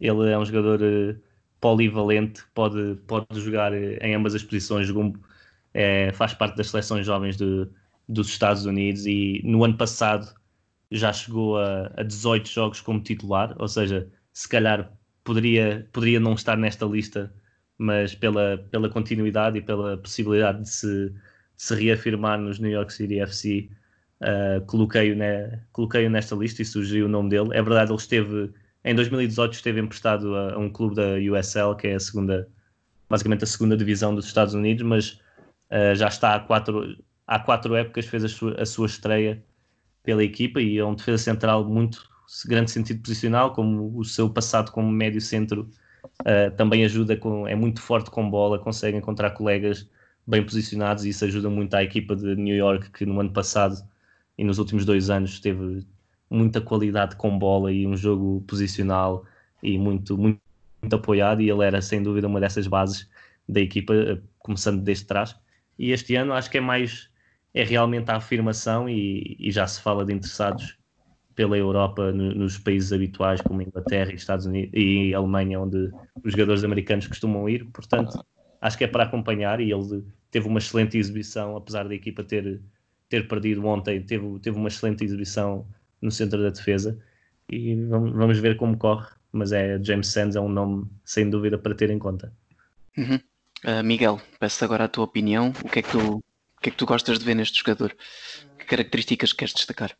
Ele 0.00 0.30
é 0.30 0.38
um 0.38 0.44
jogador 0.44 0.80
uh, 0.82 1.20
polivalente, 1.60 2.42
pode, 2.54 2.96
pode 3.06 3.26
jogar 3.40 3.72
uh, 3.72 3.76
em 4.00 4.14
ambas 4.14 4.34
as 4.34 4.42
posições, 4.42 4.86
jogou, 4.86 5.14
faz 6.14 6.34
parte 6.34 6.56
das 6.56 6.70
seleções 6.70 7.04
jovens 7.04 7.36
de, 7.36 7.68
dos 8.08 8.28
Estados 8.28 8.64
Unidos 8.64 9.06
e 9.06 9.40
no 9.44 9.64
ano 9.64 9.76
passado 9.76 10.32
já 10.90 11.12
chegou 11.12 11.58
a, 11.58 11.90
a 11.96 12.02
18 12.04 12.48
jogos 12.48 12.80
como 12.80 13.00
titular, 13.02 13.54
ou 13.58 13.66
seja, 13.68 14.08
se 14.32 14.48
calhar 14.48 14.92
poderia, 15.24 15.88
poderia 15.92 16.20
não 16.20 16.34
estar 16.34 16.56
nesta 16.56 16.86
lista, 16.86 17.32
mas 17.78 18.14
pela, 18.14 18.58
pela 18.70 18.88
continuidade 18.88 19.58
e 19.58 19.62
pela 19.62 19.96
possibilidade 19.98 20.62
de 20.62 20.68
se, 20.68 21.10
de 21.10 21.62
se 21.62 21.74
reafirmar 21.74 22.38
nos 22.38 22.58
New 22.58 22.70
York 22.70 22.92
City 22.92 23.20
FC, 23.20 23.68
Uh, 24.22 24.64
coloquei-o 24.66 25.14
ne, 25.14 25.58
coloquei 25.72 26.08
nesta 26.08 26.34
lista 26.34 26.62
e 26.62 26.64
sugeri 26.64 27.02
o 27.02 27.08
nome 27.08 27.28
dele. 27.28 27.50
É 27.52 27.60
verdade, 27.60 27.90
ele 27.90 27.98
esteve 27.98 28.54
em 28.84 28.94
2018 28.94 29.54
esteve 29.54 29.80
emprestado 29.80 30.34
a, 30.34 30.54
a, 30.54 30.58
um 30.58 30.70
clube 30.70 30.94
da 30.94 31.14
USL, 31.16 31.74
que 31.76 31.88
é 31.88 31.94
a 31.94 32.00
segunda, 32.00 32.48
basicamente 33.08 33.44
a 33.44 33.46
segunda 33.46 33.76
divisão 33.76 34.14
dos 34.14 34.26
Estados 34.26 34.54
Unidos, 34.54 34.82
mas 34.82 35.20
uh, 35.70 35.94
já 35.94 36.08
está 36.08 36.34
há 36.34 36.40
quatro, 36.40 36.96
há 37.26 37.38
quatro 37.38 37.74
épocas, 37.74 38.06
fez 38.06 38.24
a 38.24 38.28
sua, 38.28 38.60
a 38.60 38.66
sua 38.66 38.86
estreia 38.86 39.42
pela 40.02 40.22
equipa 40.22 40.60
e 40.60 40.78
é 40.78 40.84
um 40.84 40.94
defesa 40.94 41.22
central 41.22 41.64
muito 41.64 42.06
grande 42.46 42.70
sentido 42.70 43.00
posicional, 43.02 43.52
como 43.52 43.98
o 43.98 44.04
seu 44.04 44.28
passado 44.30 44.70
como 44.70 44.90
médio 44.90 45.20
centro 45.20 45.68
uh, 46.22 46.54
também 46.56 46.84
ajuda, 46.84 47.16
com, 47.16 47.46
é 47.46 47.54
muito 47.54 47.80
forte 47.80 48.10
com 48.10 48.28
bola, 48.28 48.58
consegue 48.58 48.96
encontrar 48.96 49.30
colegas 49.30 49.88
bem 50.26 50.42
posicionados 50.42 51.04
e 51.04 51.10
isso 51.10 51.24
ajuda 51.24 51.50
muito 51.50 51.74
à 51.74 51.82
equipa 51.82 52.16
de 52.16 52.34
New 52.36 52.56
York 52.56 52.90
que 52.90 53.04
no 53.04 53.20
ano 53.20 53.32
passado 53.32 53.76
e 54.38 54.44
nos 54.44 54.58
últimos 54.58 54.84
dois 54.84 55.10
anos 55.10 55.38
teve 55.40 55.86
muita 56.30 56.60
qualidade 56.60 57.16
com 57.16 57.38
bola 57.38 57.70
e 57.72 57.86
um 57.86 57.96
jogo 57.96 58.42
posicional 58.46 59.24
e 59.62 59.78
muito, 59.78 60.16
muito, 60.16 60.40
muito 60.82 60.96
apoiado 60.96 61.40
e 61.40 61.50
ele 61.50 61.64
era 61.64 61.80
sem 61.82 62.02
dúvida 62.02 62.26
uma 62.26 62.40
dessas 62.40 62.66
bases 62.66 63.08
da 63.48 63.60
equipa, 63.60 63.94
eh, 63.94 64.18
começando 64.38 64.82
desde 64.82 65.04
trás. 65.06 65.36
E 65.78 65.90
este 65.92 66.16
ano 66.16 66.32
acho 66.32 66.50
que 66.50 66.58
é 66.58 66.60
mais, 66.60 67.10
é 67.52 67.62
realmente 67.64 68.10
a 68.10 68.16
afirmação 68.16 68.88
e, 68.88 69.36
e 69.38 69.50
já 69.50 69.66
se 69.66 69.80
fala 69.80 70.04
de 70.04 70.12
interessados 70.14 70.76
pela 71.34 71.56
Europa 71.56 72.12
no, 72.12 72.34
nos 72.34 72.58
países 72.58 72.92
habituais 72.92 73.40
como 73.40 73.62
Inglaterra 73.62 74.12
e 74.12 74.14
Estados 74.14 74.46
Unidos 74.46 74.70
e 74.74 75.14
Alemanha, 75.14 75.60
onde 75.60 75.90
os 76.22 76.32
jogadores 76.32 76.64
americanos 76.64 77.06
costumam 77.06 77.48
ir. 77.48 77.64
Portanto, 77.66 78.24
acho 78.60 78.78
que 78.78 78.84
é 78.84 78.88
para 78.88 79.04
acompanhar 79.04 79.60
e 79.60 79.72
ele 79.72 80.04
teve 80.30 80.48
uma 80.48 80.58
excelente 80.58 80.96
exibição, 80.96 81.56
apesar 81.56 81.88
da 81.88 81.94
equipa 81.94 82.22
ter 82.22 82.60
ter 83.08 83.28
perdido 83.28 83.64
ontem, 83.64 84.02
teve, 84.02 84.38
teve 84.40 84.56
uma 84.56 84.68
excelente 84.68 85.04
exibição 85.04 85.66
no 86.00 86.10
centro 86.10 86.42
da 86.42 86.50
defesa 86.50 86.98
e 87.48 87.74
vamos, 87.86 88.12
vamos 88.12 88.38
ver 88.38 88.56
como 88.56 88.76
corre. 88.76 89.08
Mas 89.30 89.52
é 89.52 89.82
James 89.82 90.08
Sands 90.08 90.36
é 90.36 90.40
um 90.40 90.48
nome 90.48 90.86
sem 91.04 91.28
dúvida 91.28 91.58
para 91.58 91.74
ter 91.74 91.90
em 91.90 91.98
conta. 91.98 92.32
Uhum. 92.96 93.18
Uh, 93.64 93.82
Miguel, 93.82 94.20
peço 94.38 94.64
agora 94.64 94.84
a 94.84 94.88
tua 94.88 95.04
opinião. 95.04 95.52
O 95.64 95.68
que, 95.68 95.80
é 95.80 95.82
que 95.82 95.90
tu, 95.90 96.16
o 96.18 96.60
que 96.60 96.68
é 96.68 96.72
que 96.72 96.76
tu 96.78 96.86
gostas 96.86 97.18
de 97.18 97.24
ver 97.24 97.34
neste 97.34 97.58
jogador? 97.58 97.96
Que 98.58 98.64
características 98.64 99.32
queres 99.32 99.54
destacar? 99.54 99.96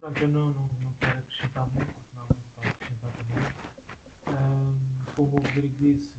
Pronto, 0.00 0.20
eu 0.20 0.28
não, 0.28 0.50
não, 0.52 0.68
não 0.80 0.92
quero 0.94 1.18
acrescentar 1.18 1.68
muito, 1.70 1.92
porque 1.92 2.16
não 2.16 2.26
para 2.26 2.70
acrescentar 2.70 3.12
também. 3.16 3.68
Um, 4.28 5.14
como 5.14 5.36
o 5.36 5.40
Rodrigo 5.40 5.76
disse, 5.76 6.14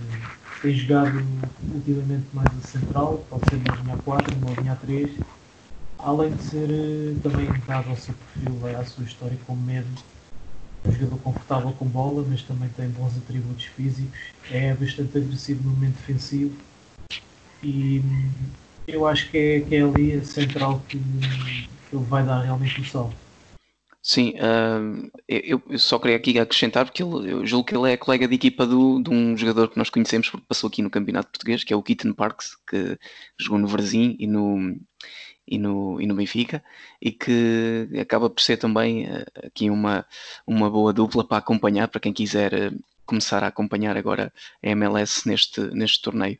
tem 0.62 0.75
jogado 0.75 1.20
ultimamente 1.74 2.25
mais 2.34 2.48
a 2.48 2.68
central, 2.68 3.25
pode 3.30 3.50
ser 3.50 3.56
uma 3.56 3.75
linha 3.75 3.98
4, 4.04 4.36
uma 4.38 4.62
linha 4.62 4.75
3 4.75 5.12
além 6.00 6.32
de 6.34 6.44
ser 6.44 6.70
eh, 6.70 7.16
também 7.22 7.48
dado 7.68 7.89
ao 7.89 7.96
seu 7.96 8.13
perfil, 8.13 8.78
à 8.80 8.86
sua 8.86 9.04
história 9.04 9.38
como 9.46 9.62
médio, 9.62 9.92
um 10.86 10.92
jogador 10.92 11.18
confortável 11.20 11.72
com 11.74 11.86
bola, 11.86 12.25
mas 12.28 12.42
também 12.44 12.70
tem 12.70 12.89
bons 12.89 13.18
atributos 13.18 13.66
físicos, 13.66 14.18
é 14.51 14.74
bastante 14.74 15.18
agressivo 15.18 15.63
no 15.63 15.72
momento 15.72 15.96
defensivo 15.98 16.56
e 17.62 18.00
hum, 18.00 18.32
eu 18.88 19.06
acho 19.06 19.30
que 19.30 19.38
é, 19.38 19.60
que 19.60 19.75
é 19.75 19.82
ali 19.82 20.13
a 20.13 20.24
central 20.24 20.82
que, 20.88 20.98
que 20.98 21.96
ele 21.96 22.06
vai 22.06 22.25
dar 22.25 22.42
realmente 22.42 22.80
o 22.80 22.86
salto. 22.86 23.28
Sim, 24.01 24.34
eu, 25.27 25.62
eu, 25.70 25.77
só 25.77 26.00
queria 26.00 26.15
aqui 26.15 26.39
acrescentar, 26.39 26.86
porque 26.86 27.03
ele, 27.03 27.32
eu 27.32 27.46
julgo 27.46 27.65
que 27.65 27.75
ele 27.75 27.91
é 27.91 27.98
colega 27.98 28.27
de 28.27 28.36
equipa 28.36 28.65
do, 28.65 29.01
de 29.01 29.10
um 29.10 29.36
jogador 29.38 29.68
que 29.70 29.77
nós 29.77 29.89
conhecemos, 29.89 30.29
porque 30.29 30.46
passou 30.48 30.70
aqui 30.70 30.82
no 30.82 30.89
Campeonato 30.89 31.29
Português, 31.29 31.63
que 31.65 31.74
é 31.74 31.75
o 31.75 31.84
Keaton 31.84 32.13
Parks, 32.13 32.56
que 32.68 32.98
jogou 33.38 33.60
no 33.60 33.68
Varzim 33.68 34.15
e 34.18 34.25
no, 34.25 34.74
e 35.50 35.58
no, 35.58 36.00
e 36.00 36.06
no 36.06 36.15
Benfica 36.15 36.63
e 37.01 37.12
que 37.12 37.89
acaba 38.00 38.29
por 38.29 38.41
ser 38.41 38.58
também 38.58 39.10
uh, 39.10 39.25
aqui 39.44 39.70
uma, 39.70 40.06
uma 40.46 40.70
boa 40.70 40.94
dupla 40.94 41.27
para 41.27 41.38
acompanhar, 41.38 41.88
para 41.88 42.00
quem 42.00 42.13
quiser 42.13 42.53
uh, 42.53 42.84
começar 43.06 43.44
a 43.44 43.48
acompanhar 43.48 43.98
agora 43.98 44.32
a 44.63 44.70
MLS 44.70 45.27
neste, 45.27 45.62
neste 45.74 46.01
torneio. 46.01 46.38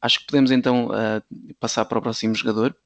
Acho 0.00 0.20
que 0.20 0.26
podemos 0.26 0.52
então 0.52 0.86
uh, 0.86 1.20
passar 1.58 1.84
para 1.84 1.98
o 1.98 2.02
próximo 2.02 2.32
jogador. 2.34 2.76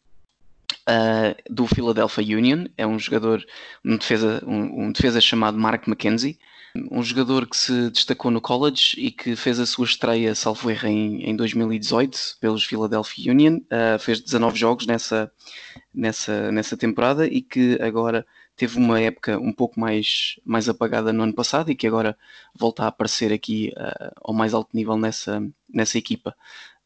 Do 1.49 1.67
Philadelphia 1.67 2.37
Union, 2.37 2.67
é 2.77 2.87
um 2.87 2.99
jogador, 2.99 3.45
um 3.85 3.97
defesa, 3.97 4.43
um, 4.47 4.87
um 4.87 4.93
defesa 4.93 5.21
chamado 5.21 5.59
Mark 5.59 5.87
McKenzie, 5.87 6.39
um 6.91 7.03
jogador 7.03 7.49
que 7.49 7.57
se 7.57 7.91
destacou 7.91 8.31
no 8.31 8.41
college 8.41 8.95
e 8.97 9.11
que 9.11 9.35
fez 9.35 9.59
a 9.59 9.67
sua 9.67 9.85
estreia, 9.85 10.35
salvo 10.35 10.71
erro, 10.71 10.87
em, 10.87 11.23
em 11.29 11.37
2018 11.37 12.37
pelos 12.41 12.65
Philadelphia 12.65 13.33
Union. 13.33 13.57
Uh, 13.57 13.99
fez 13.99 14.21
19 14.21 14.59
jogos 14.59 14.87
nessa, 14.87 15.31
nessa, 15.93 16.53
nessa 16.53 16.77
temporada 16.77 17.27
e 17.27 17.43
que 17.43 17.79
agora 17.81 18.25
teve 18.57 18.79
uma 18.79 19.01
época 19.01 19.39
um 19.39 19.53
pouco 19.53 19.81
mais, 19.81 20.39
mais 20.45 20.69
apagada 20.69 21.13
no 21.13 21.23
ano 21.23 21.35
passado 21.35 21.71
e 21.71 21.75
que 21.75 21.87
agora 21.87 22.17
volta 22.55 22.85
a 22.85 22.89
aparecer 22.89 23.33
aqui 23.33 23.73
uh, 23.77 24.13
ao 24.23 24.35
mais 24.35 24.55
alto 24.55 24.71
nível 24.77 24.97
nessa, 24.97 25.43
nessa 25.69 25.99
equipa. 25.99 26.37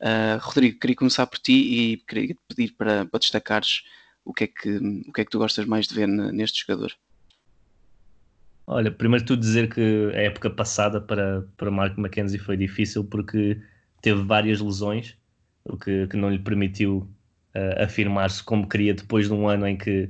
Uh, 0.00 0.38
Rodrigo, 0.40 0.78
queria 0.78 0.96
começar 0.96 1.26
por 1.26 1.38
ti 1.38 1.52
e 1.52 1.96
queria 1.98 2.36
pedir 2.48 2.72
para, 2.76 3.06
para 3.06 3.20
destacares 3.20 3.82
o 4.24 4.32
que, 4.32 4.44
é 4.44 4.46
que, 4.46 4.76
o 5.08 5.12
que 5.12 5.20
é 5.20 5.24
que 5.24 5.30
tu 5.30 5.38
gostas 5.38 5.66
mais 5.66 5.86
de 5.86 5.94
ver 5.94 6.08
neste 6.08 6.64
jogador. 6.66 6.92
Olha, 8.66 8.90
primeiro 8.90 9.24
tu 9.24 9.36
dizer 9.36 9.72
que 9.72 10.10
a 10.14 10.22
época 10.22 10.48
passada 10.48 11.00
para, 11.00 11.46
para 11.56 11.70
Mark 11.70 11.98
McKenzie 11.98 12.38
foi 12.38 12.56
difícil 12.56 13.04
porque 13.04 13.60
teve 14.00 14.22
várias 14.22 14.60
lesões, 14.60 15.16
o 15.64 15.76
que, 15.76 16.06
que 16.06 16.16
não 16.16 16.30
lhe 16.30 16.38
permitiu 16.38 17.08
uh, 17.54 17.82
afirmar-se 17.82 18.42
como 18.42 18.68
queria 18.68 18.94
depois 18.94 19.26
de 19.26 19.34
um 19.34 19.46
ano 19.46 19.66
em 19.66 19.76
que, 19.76 20.08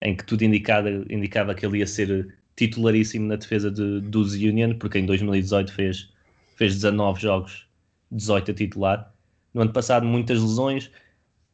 em 0.00 0.16
que 0.16 0.24
tudo 0.24 0.42
indicava, 0.42 0.90
indicava 1.10 1.54
que 1.54 1.64
ele 1.66 1.78
ia 1.78 1.86
ser 1.86 2.34
titularíssimo 2.56 3.26
na 3.26 3.36
defesa 3.36 3.70
de, 3.70 4.00
dos 4.00 4.32
Union, 4.34 4.74
porque 4.78 4.98
em 4.98 5.04
2018 5.06 5.72
fez, 5.72 6.10
fez 6.56 6.74
19 6.74 7.20
jogos, 7.20 7.66
18 8.10 8.50
a 8.50 8.54
titular. 8.54 9.14
No 9.52 9.62
ano 9.62 9.72
passado, 9.72 10.04
muitas 10.06 10.40
lesões, 10.40 10.90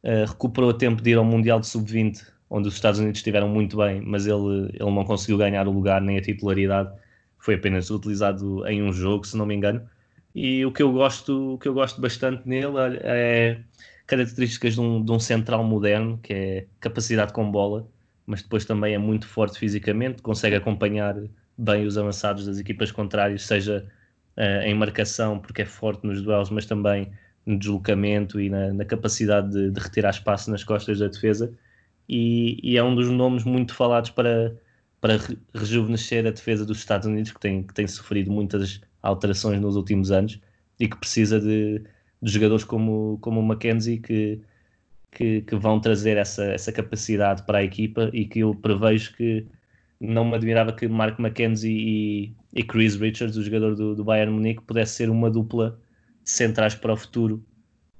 uh, 0.03 0.25
recuperou 0.27 0.71
a 0.71 0.73
tempo 0.73 1.01
de 1.01 1.11
ir 1.11 1.17
ao 1.17 1.25
Mundial 1.25 1.59
de 1.59 1.67
Sub-20 1.67 2.31
onde 2.51 2.67
os 2.67 2.75
Estados 2.75 2.99
Unidos 2.99 3.19
estiveram 3.19 3.47
muito 3.47 3.77
bem, 3.77 4.01
mas 4.01 4.27
ele, 4.27 4.69
ele 4.73 4.91
não 4.91 5.05
conseguiu 5.05 5.37
ganhar 5.37 5.67
o 5.69 5.71
lugar 5.71 6.01
nem 6.01 6.17
a 6.17 6.21
titularidade, 6.21 6.91
foi 7.39 7.55
apenas 7.55 7.89
utilizado 7.89 8.67
em 8.67 8.83
um 8.83 8.91
jogo, 8.91 9.25
se 9.25 9.37
não 9.37 9.45
me 9.45 9.55
engano. 9.55 9.89
E 10.35 10.65
o 10.65 10.71
que 10.71 10.83
eu 10.83 10.91
gosto, 10.91 11.53
o 11.53 11.57
que 11.57 11.67
eu 11.67 11.73
gosto 11.73 12.01
bastante 12.01 12.47
nele 12.47 12.73
é 13.03 13.61
características 14.05 14.73
de 14.73 14.81
um, 14.81 15.03
de 15.03 15.11
um 15.11 15.19
central 15.19 15.63
moderno, 15.63 16.19
que 16.21 16.33
é 16.33 16.65
capacidade 16.81 17.31
com 17.31 17.49
bola, 17.49 17.87
mas 18.25 18.41
depois 18.41 18.65
também 18.65 18.93
é 18.93 18.97
muito 18.97 19.27
forte 19.27 19.57
fisicamente, 19.57 20.21
consegue 20.21 20.57
acompanhar 20.57 21.15
bem 21.57 21.85
os 21.85 21.97
avançados 21.97 22.45
das 22.45 22.59
equipas 22.59 22.91
contrárias, 22.91 23.43
seja 23.43 23.89
uh, 24.41 24.63
em 24.63 24.73
marcação, 24.73 25.39
porque 25.39 25.61
é 25.61 25.65
forte 25.65 26.05
nos 26.05 26.21
duelos, 26.21 26.49
mas 26.49 26.65
também 26.65 27.11
no 27.45 27.57
deslocamento 27.57 28.39
e 28.39 28.49
na, 28.49 28.73
na 28.73 28.85
capacidade 28.85 29.51
de, 29.51 29.71
de 29.71 29.79
retirar 29.79 30.09
espaço 30.09 30.49
nas 30.49 30.63
costas 30.63 30.99
da 30.99 31.07
defesa. 31.07 31.53
E, 32.09 32.59
e, 32.63 32.77
é 32.77 32.83
um 32.83 32.95
dos 32.95 33.09
nomes 33.09 33.43
muito 33.43 33.73
falados 33.73 34.09
para, 34.09 34.55
para 34.99 35.19
rejuvenescer 35.53 36.25
a 36.25 36.31
defesa 36.31 36.65
dos 36.65 36.79
Estados 36.79 37.07
Unidos, 37.07 37.31
que 37.31 37.39
tem, 37.39 37.63
que 37.63 37.73
tem 37.73 37.87
sofrido 37.87 38.31
muitas 38.31 38.81
alterações 39.01 39.61
nos 39.61 39.75
últimos 39.75 40.11
anos 40.11 40.39
e 40.79 40.87
que 40.87 40.97
precisa 40.97 41.39
de, 41.39 41.83
de 42.21 42.31
jogadores 42.31 42.63
como, 42.65 43.17
como 43.21 43.39
o 43.39 43.43
Mackenzie 43.43 43.99
que, 43.99 44.41
que, 45.11 45.41
que, 45.41 45.55
vão 45.55 45.79
trazer 45.79 46.17
essa, 46.17 46.43
essa 46.45 46.71
capacidade 46.71 47.43
para 47.43 47.59
a 47.59 47.63
equipa 47.63 48.09
e 48.13 48.25
que 48.25 48.39
eu 48.39 48.55
prevejo 48.55 49.15
que 49.15 49.45
não 49.99 50.25
me 50.25 50.35
admirava 50.35 50.73
que 50.73 50.87
Mark 50.87 51.19
McKenzie 51.19 51.71
e, 51.71 52.35
e 52.53 52.63
Chris 52.63 52.95
Richards, 52.95 53.37
o 53.37 53.43
jogador 53.43 53.75
do, 53.75 53.95
do 53.95 54.03
Bayern 54.03 54.33
Munique, 54.33 54.61
pudesse 54.61 54.95
ser 54.95 55.09
uma 55.09 55.29
dupla 55.29 55.79
centrais 56.23 56.75
para 56.75 56.93
o 56.93 56.97
futuro 56.97 57.43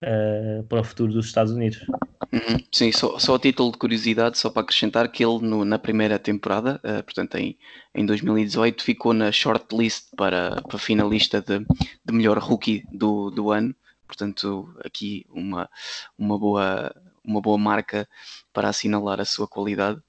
uh, 0.01 0.63
para 0.63 0.81
o 0.81 0.84
futuro 0.84 1.13
dos 1.13 1.27
Estados 1.27 1.53
Unidos. 1.53 1.86
Uhum. 2.31 2.58
Sim, 2.72 2.91
só, 2.91 3.20
só 3.20 3.36
a 3.36 3.39
título 3.39 3.72
de 3.72 3.77
curiosidade, 3.77 4.38
só 4.38 4.50
para 4.50 4.62
acrescentar 4.62 5.10
que 5.12 5.24
ele 5.24 5.39
no, 5.41 5.65
na 5.65 5.77
primeira 5.77 6.17
temporada, 6.17 6.79
uh, 6.84 7.03
portanto 7.03 7.36
em, 7.36 7.58
em 7.93 8.05
2018, 8.05 8.84
ficou 8.84 9.13
na 9.13 9.31
shortlist 9.31 10.08
para, 10.15 10.62
para 10.62 10.79
finalista 10.79 11.41
de, 11.41 11.60
de 11.60 12.13
melhor 12.13 12.38
rookie 12.38 12.84
do, 12.91 13.29
do 13.29 13.51
ano. 13.51 13.75
Portanto, 14.08 14.74
aqui 14.84 15.25
uma, 15.29 15.70
uma, 16.17 16.38
boa, 16.38 16.93
uma 17.24 17.39
boa 17.39 17.58
marca 17.58 18.08
para 18.51 18.67
assinalar 18.67 19.22
a 19.22 19.25
sua 19.25 19.48
qualidade. 19.48 20.01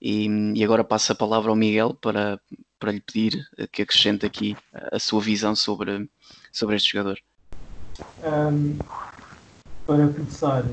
E, 0.00 0.26
e 0.54 0.62
agora 0.62 0.84
passo 0.84 1.12
a 1.12 1.14
palavra 1.14 1.50
ao 1.50 1.56
Miguel 1.56 1.94
para, 1.94 2.38
para 2.78 2.92
lhe 2.92 3.00
pedir 3.00 3.48
que 3.72 3.82
acrescente 3.82 4.26
aqui 4.26 4.56
a 4.92 4.98
sua 4.98 5.20
visão 5.20 5.54
sobre, 5.54 6.08
sobre 6.52 6.76
este 6.76 6.92
jogador. 6.92 7.18
Um, 8.22 8.76
para 9.86 10.08
começar, 10.08 10.64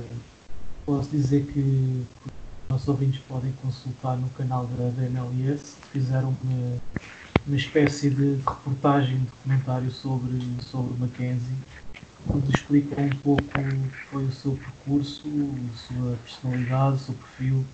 posso 0.86 1.10
dizer 1.10 1.46
que 1.46 1.60
os 1.60 2.32
nossos 2.70 2.88
ouvintes 2.88 3.22
podem 3.28 3.52
consultar 3.62 4.18
no 4.18 4.30
canal 4.32 4.66
da, 4.66 4.90
da 4.90 5.06
MLS, 5.06 5.76
fizeram 5.92 6.36
uma, 6.44 6.78
uma 7.48 7.56
espécie 7.56 8.10
de 8.10 8.36
reportagem, 8.36 9.20
documentário 9.20 9.92
sobre, 9.92 10.40
sobre 10.62 10.94
o 10.94 10.98
Mackenzie 10.98 11.58
onde 12.30 12.56
explica 12.56 13.02
um 13.02 13.10
pouco 13.10 13.44
foi 14.10 14.24
o 14.24 14.32
seu 14.32 14.58
percurso, 14.58 15.28
a 15.28 15.78
sua 15.78 16.18
personalidade, 16.18 16.96
o 16.96 17.00
seu 17.00 17.16
perfil. 17.16 17.66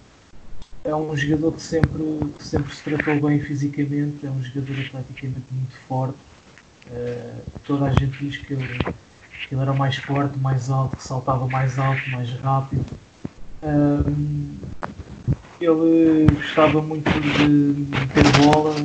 É 0.84 0.96
um 0.96 1.16
jogador 1.16 1.52
que 1.54 1.62
sempre, 1.62 2.04
que 2.38 2.44
sempre 2.44 2.74
se 2.74 2.84
tratou 2.84 3.20
bem 3.20 3.40
fisicamente, 3.40 4.26
é 4.26 4.30
um 4.30 4.42
jogador 4.42 4.80
atleticamente 4.80 5.46
muito 5.52 5.76
forte. 5.88 6.18
Uh, 6.88 7.42
toda 7.66 7.86
a 7.86 7.92
gente 7.92 8.18
diz 8.18 8.38
que 8.38 8.54
ele, 8.54 8.80
que 9.48 9.56
ele 9.56 9.62
era 9.62 9.74
mais 9.74 9.98
forte, 9.98 10.38
mais 10.40 10.70
alto, 10.70 10.96
que 10.96 11.04
saltava 11.04 11.48
mais 11.48 11.78
alto, 11.78 12.10
mais 12.10 12.30
rápido. 12.40 12.86
Uh, 13.62 14.56
ele 15.60 16.26
gostava 16.34 16.82
muito 16.82 17.12
de 17.12 17.86
ter 18.14 18.38
bola, 18.42 18.76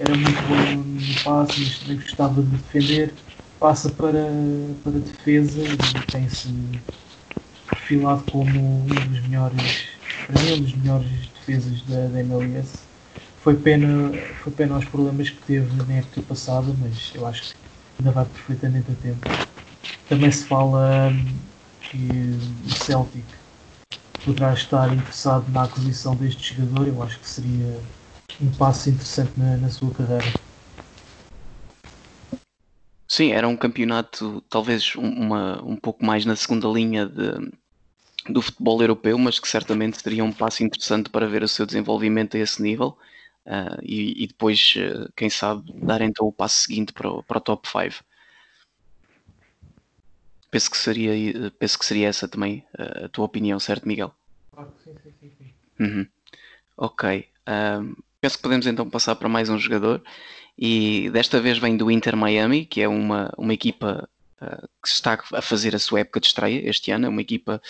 era 0.00 0.14
muito 0.14 0.42
bom 0.48 0.82
no 0.82 1.22
passe, 1.22 1.60
mas 1.60 1.78
também 1.78 1.96
gostava 1.96 2.42
de 2.42 2.48
defender 2.48 3.14
passa 3.64 3.88
para, 3.88 4.28
para 4.82 4.92
defesa 4.92 5.62
e 5.62 6.10
tem-se 6.10 6.48
perfilado 7.66 8.22
como 8.30 8.82
um 8.82 8.84
dos 8.84 9.26
melhores, 9.26 9.86
para 10.26 10.42
mim, 10.42 10.52
um 10.52 10.62
dos 10.62 10.74
melhores 10.74 11.33
defesas 11.46 11.82
da, 11.82 12.06
da 12.06 12.20
MLS. 12.20 12.80
Foi 13.40 13.54
pena, 13.54 14.10
foi 14.42 14.52
pena 14.52 14.78
os 14.78 14.84
problemas 14.86 15.28
que 15.30 15.40
teve 15.42 15.70
na 15.84 15.94
época 15.94 16.22
passada, 16.22 16.74
mas 16.80 17.12
eu 17.14 17.26
acho 17.26 17.42
que 17.42 17.54
ainda 17.98 18.10
vai 18.10 18.24
perfeitamente 18.24 18.90
a 18.90 18.94
tempo. 19.02 19.20
Também 20.08 20.30
se 20.30 20.44
fala 20.44 21.10
hum, 21.10 21.36
que 21.90 22.38
o 22.66 22.70
Celtic 22.70 23.24
poderá 24.24 24.54
estar 24.54 24.92
interessado 24.92 25.50
na 25.52 25.64
aquisição 25.64 26.16
deste 26.16 26.54
jogador. 26.54 26.88
Eu 26.88 27.02
acho 27.02 27.18
que 27.20 27.28
seria 27.28 27.80
um 28.40 28.50
passo 28.52 28.88
interessante 28.88 29.32
na, 29.36 29.56
na 29.58 29.68
sua 29.68 29.90
carreira. 29.90 30.24
Sim, 33.06 33.32
era 33.32 33.46
um 33.46 33.56
campeonato 33.56 34.42
talvez 34.48 34.96
uma, 34.96 35.62
um 35.62 35.76
pouco 35.76 36.04
mais 36.04 36.24
na 36.24 36.34
segunda 36.34 36.66
linha 36.68 37.06
de, 37.06 37.52
do 38.28 38.40
futebol 38.40 38.80
europeu, 38.80 39.18
mas 39.18 39.38
que 39.38 39.48
certamente 39.48 40.02
teria 40.02 40.24
um 40.24 40.32
passo 40.32 40.62
interessante 40.62 41.10
para 41.10 41.26
ver 41.26 41.42
o 41.42 41.48
seu 41.48 41.66
desenvolvimento 41.66 42.36
a 42.36 42.40
esse 42.40 42.62
nível 42.62 42.96
uh, 43.46 43.80
e, 43.82 44.24
e, 44.24 44.26
depois, 44.26 44.74
uh, 44.76 45.10
quem 45.14 45.28
sabe, 45.28 45.72
dar 45.74 46.00
então 46.00 46.26
o 46.26 46.32
passo 46.32 46.62
seguinte 46.62 46.92
para 46.92 47.10
o, 47.10 47.22
para 47.22 47.38
o 47.38 47.40
top 47.40 47.68
5. 47.68 48.04
Penso 50.50 50.70
que 50.70 50.76
seria, 50.76 51.50
penso 51.58 51.78
que 51.78 51.84
seria 51.84 52.08
essa 52.08 52.28
também 52.28 52.64
uh, 52.78 53.06
a 53.06 53.08
tua 53.08 53.24
opinião, 53.24 53.58
certo, 53.58 53.86
Miguel? 53.86 54.14
sim, 54.82 54.94
sim, 55.02 55.12
sim. 55.20 55.32
sim. 55.38 55.54
Uhum. 55.80 56.06
Ok. 56.76 57.28
penso 58.20 58.36
que 58.36 58.42
podemos 58.42 58.66
então 58.66 58.88
passar 58.88 59.16
para 59.16 59.28
mais 59.28 59.50
um 59.50 59.58
jogador 59.58 60.02
e 60.56 61.10
desta 61.10 61.40
vez 61.40 61.58
vem 61.58 61.76
do 61.76 61.90
Inter 61.90 62.16
Miami, 62.16 62.64
que 62.64 62.80
é 62.80 62.88
uma, 62.88 63.32
uma 63.36 63.52
equipa 63.52 64.08
que 64.82 64.88
está 64.88 65.18
a 65.32 65.42
fazer 65.42 65.74
a 65.74 65.78
sua 65.78 66.00
época 66.00 66.20
de 66.20 66.26
estreia 66.26 66.68
este 66.68 66.90
ano, 66.90 67.06
é 67.06 67.08
uma 67.08 67.20
equipa 67.20 67.60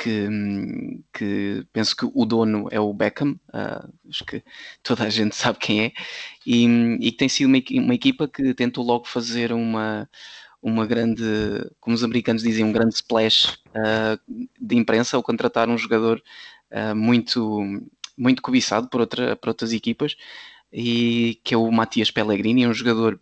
que, 0.00 1.02
que, 1.12 1.66
penso 1.74 1.94
que 1.94 2.10
o 2.14 2.24
dono 2.24 2.68
é 2.70 2.80
o 2.80 2.92
Beckham, 2.94 3.38
uh, 3.48 3.92
acho 4.08 4.24
que 4.24 4.42
toda 4.82 5.04
a 5.04 5.10
gente 5.10 5.36
sabe 5.36 5.58
quem 5.58 5.84
é, 5.84 5.92
e, 6.46 6.64
e 7.00 7.12
que 7.12 7.18
tem 7.18 7.28
sido 7.28 7.48
uma, 7.48 7.58
uma, 7.84 7.94
equipa 7.94 8.26
que 8.26 8.54
tentou 8.54 8.82
logo 8.82 9.06
fazer 9.06 9.52
uma, 9.52 10.08
uma 10.62 10.86
grande, 10.86 11.22
como 11.78 11.94
os 11.94 12.02
americanos 12.02 12.42
dizem, 12.42 12.64
um 12.64 12.72
grande 12.72 12.94
splash 12.94 13.58
uh, 13.68 14.18
de 14.58 14.76
imprensa 14.76 15.18
ao 15.18 15.22
contratar 15.22 15.68
um 15.68 15.76
jogador 15.76 16.22
uh, 16.70 16.96
muito, 16.96 17.60
muito 18.16 18.40
cobiçado 18.40 18.88
por, 18.88 19.02
outra, 19.02 19.36
por 19.36 19.50
outras 19.50 19.72
equipas 19.74 20.16
e 20.72 21.38
que 21.44 21.52
é 21.52 21.58
o 21.58 21.70
Matias 21.70 22.10
Pellegrini, 22.10 22.66
um 22.66 22.72
jogador 22.72 23.20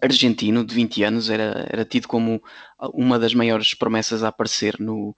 argentino 0.00 0.64
de 0.64 0.74
20 0.74 1.02
anos, 1.02 1.28
era, 1.28 1.66
era 1.68 1.84
tido 1.84 2.08
como 2.08 2.42
uma 2.92 3.18
das 3.18 3.34
maiores 3.34 3.74
promessas 3.74 4.22
a 4.22 4.28
aparecer 4.28 4.76
no, 4.78 5.16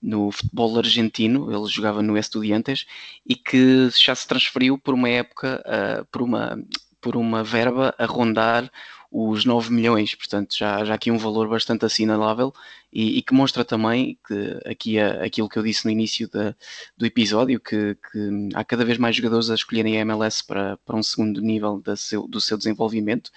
no 0.00 0.30
futebol 0.30 0.78
argentino, 0.78 1.50
ele 1.52 1.68
jogava 1.68 2.02
no 2.02 2.16
Estudiantes 2.16 2.86
e 3.26 3.34
que 3.34 3.90
já 3.90 4.14
se 4.14 4.26
transferiu 4.26 4.78
por 4.78 4.94
uma 4.94 5.08
época, 5.08 5.62
uh, 5.66 6.04
por, 6.06 6.22
uma, 6.22 6.58
por 7.00 7.16
uma 7.16 7.42
verba 7.42 7.94
a 7.98 8.06
rondar 8.06 8.70
os 9.10 9.44
9 9.44 9.72
milhões, 9.72 10.14
portanto 10.14 10.54
já, 10.56 10.84
já 10.84 10.94
aqui 10.94 11.10
um 11.10 11.16
valor 11.16 11.48
bastante 11.48 11.84
assinalável 11.84 12.52
e, 12.92 13.18
e 13.18 13.22
que 13.22 13.32
mostra 13.32 13.64
também 13.64 14.18
que 14.26 14.60
aqui 14.70 14.98
a, 14.98 15.24
aquilo 15.24 15.48
que 15.48 15.58
eu 15.58 15.62
disse 15.62 15.86
no 15.86 15.90
início 15.90 16.28
da, 16.28 16.54
do 16.96 17.06
episódio, 17.06 17.58
que, 17.58 17.94
que, 17.94 18.48
há 18.54 18.62
cada 18.62 18.84
vez 18.84 18.98
mais 18.98 19.16
jogadores 19.16 19.48
a 19.48 19.54
escolherem 19.54 19.96
a 19.96 20.00
MLS 20.00 20.44
para, 20.44 20.76
para 20.78 20.96
um 20.96 21.02
segundo 21.02 21.40
nível 21.40 21.82
seu, 21.96 22.28
do 22.28 22.40
seu 22.40 22.58
desenvolvimento 22.58 23.30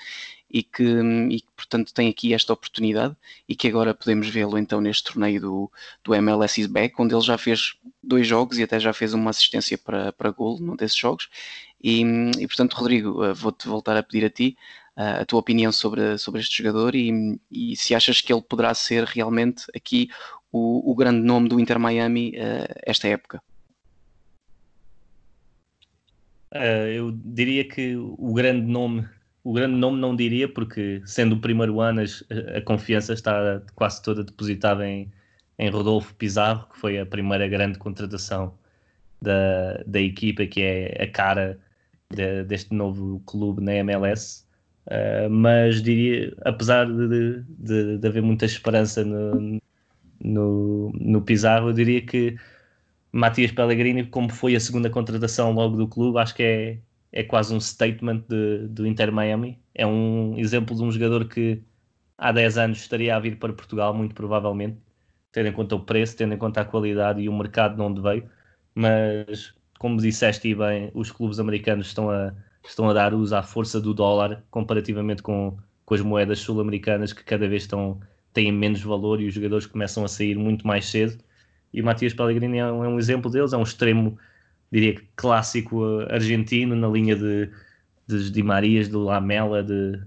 e 0.51 0.63
que, 0.63 0.83
e 0.83 1.43
portanto 1.55 1.93
tem 1.93 2.09
aqui 2.09 2.33
esta 2.33 2.53
oportunidade 2.53 3.15
e 3.47 3.55
que 3.55 3.67
agora 3.67 3.93
podemos 3.93 4.27
vê-lo 4.27 4.57
então 4.57 4.81
neste 4.81 5.03
torneio 5.03 5.39
do, 5.41 5.71
do 6.03 6.13
MLS 6.15 6.59
is 6.59 6.67
Back, 6.67 6.95
onde 6.99 7.15
ele 7.15 7.21
já 7.21 7.37
fez 7.37 7.75
dois 8.03 8.27
jogos 8.27 8.57
e 8.57 8.63
até 8.63 8.79
já 8.79 8.93
fez 8.93 9.13
uma 9.13 9.29
assistência 9.29 9.77
para, 9.77 10.11
para 10.11 10.31
gol 10.31 10.59
num 10.59 10.75
desses 10.75 10.97
jogos 10.97 11.29
e, 11.81 12.01
e 12.37 12.47
portanto 12.47 12.73
Rodrigo, 12.73 13.23
eh, 13.23 13.33
vou-te 13.33 13.67
voltar 13.67 13.95
a 13.95 14.03
pedir 14.03 14.25
a 14.25 14.29
ti 14.29 14.57
a 14.95 15.25
tua 15.25 15.39
opinião 15.39 15.71
sobre, 15.71 16.17
sobre 16.17 16.41
este 16.41 16.61
jogador 16.61 16.95
e, 16.95 17.39
e, 17.49 17.75
se 17.75 17.95
achas 17.95 18.21
que 18.21 18.31
ele 18.31 18.41
poderá 18.41 18.73
ser 18.73 19.05
realmente 19.05 19.63
aqui 19.75 20.09
o, 20.51 20.91
o 20.91 20.95
grande 20.95 21.21
nome 21.21 21.47
do 21.47 21.59
Inter 21.59 21.79
Miami 21.79 22.31
uh, 22.31 22.73
esta 22.83 23.07
época. 23.07 23.41
Uh, 26.51 26.87
eu 26.93 27.11
diria 27.11 27.63
que 27.63 27.95
o 27.95 28.33
grande 28.33 28.67
nome, 28.67 29.07
o 29.43 29.53
grande 29.53 29.75
nome 29.75 29.99
não 29.99 30.15
diria, 30.15 30.47
porque 30.47 31.01
sendo 31.05 31.35
o 31.35 31.39
primeiro 31.39 31.81
ano 31.81 32.01
a, 32.01 32.61
confiança 32.61 33.13
está 33.13 33.61
quase 33.75 34.01
toda 34.01 34.23
depositada 34.23 34.87
em, 34.87 35.11
em 35.57 35.69
Rodolfo 35.69 36.13
Pizarro, 36.15 36.67
que 36.71 36.77
foi 36.79 36.99
a 36.99 37.05
primeira 37.05 37.47
grande 37.47 37.77
contratação 37.79 38.53
da, 39.21 39.83
da 39.85 39.99
equipa, 39.99 40.45
que 40.45 40.61
é 40.61 41.03
a 41.03 41.07
cara 41.07 41.59
de, 42.09 42.43
deste 42.43 42.73
novo 42.73 43.21
clube 43.25 43.61
na 43.61 43.73
MLS. 43.75 44.45
Uh, 44.87 45.29
mas 45.29 45.81
diria, 45.81 46.35
apesar 46.43 46.85
de, 46.85 47.43
de, 47.47 47.97
de, 47.97 48.07
haver 48.07 48.21
muita 48.21 48.45
esperança 48.45 49.03
no, 49.05 49.61
no, 50.23 50.91
no 50.93 51.21
Pizarro, 51.21 51.69
eu 51.69 51.73
diria 51.73 52.01
que 52.01 52.35
Matias 53.11 53.51
Pellegrini, 53.51 54.05
como 54.05 54.29
foi 54.29 54.55
a 54.55 54.59
segunda 54.59 54.89
contratação 54.89 55.51
logo 55.51 55.77
do 55.77 55.87
clube, 55.87 56.17
acho 56.19 56.33
que 56.35 56.43
é, 56.43 56.77
é 57.11 57.23
quase 57.23 57.53
um 57.53 57.59
statement 57.59 58.23
de, 58.27 58.67
do 58.69 58.85
Inter 58.87 59.11
Miami. 59.11 59.61
É 59.73 59.85
um 59.85 60.37
exemplo 60.37 60.75
de 60.75 60.83
um 60.83 60.91
jogador 60.91 61.27
que 61.27 61.61
há 62.17 62.31
10 62.31 62.57
anos 62.57 62.79
estaria 62.79 63.15
a 63.15 63.19
vir 63.19 63.37
para 63.37 63.53
Portugal, 63.53 63.93
muito 63.93 64.15
provavelmente, 64.15 64.77
tendo 65.31 65.47
em 65.49 65.53
conta 65.53 65.75
o 65.75 65.81
preço, 65.85 66.17
tendo 66.17 66.33
em 66.33 66.37
conta 66.37 66.61
a 66.61 66.65
qualidade 66.65 67.21
e 67.21 67.29
o 67.29 67.33
mercado 67.37 67.75
de 67.75 67.81
onde 67.81 68.01
veio. 68.01 68.29
Mas, 68.75 69.53
como 69.79 69.97
disseste 70.01 70.49
e 70.49 70.55
bem, 70.55 70.91
os 70.93 71.11
clubes 71.11 71.39
americanos 71.39 71.87
estão 71.87 72.09
a 72.09 72.33
estão 72.65 72.89
a 72.89 72.93
dar 72.93 73.13
uso 73.13 73.35
à 73.35 73.43
força 73.43 73.79
do 73.81 73.93
dólar 73.93 74.43
comparativamente 74.51 75.21
com, 75.21 75.57
com 75.85 75.93
as 75.93 76.01
moedas 76.01 76.39
sul-americanas 76.39 77.13
que 77.13 77.23
cada 77.23 77.47
vez 77.47 77.63
estão, 77.63 77.99
têm 78.33 78.51
menos 78.51 78.81
valor 78.81 79.19
e 79.21 79.27
os 79.27 79.33
jogadores 79.33 79.65
começam 79.65 80.03
a 80.03 80.07
sair 80.07 80.37
muito 80.37 80.65
mais 80.65 80.85
cedo. 80.85 81.17
E 81.73 81.81
o 81.81 81.85
Matias 81.85 82.13
Pellegrini 82.13 82.57
é 82.59 82.65
um, 82.71 82.83
é 82.83 82.87
um 82.87 82.99
exemplo 82.99 83.31
deles, 83.31 83.53
é 83.53 83.57
um 83.57 83.63
extremo, 83.63 84.17
diria 84.71 84.95
que 84.95 85.03
clássico 85.15 85.83
uh, 85.83 86.13
argentino, 86.13 86.75
na 86.75 86.87
linha 86.87 87.15
de, 87.15 87.49
de 88.07 88.31
Di 88.31 88.43
Marias, 88.43 88.89
de 88.89 88.95
Lamela, 88.95 89.63
de 89.63 90.01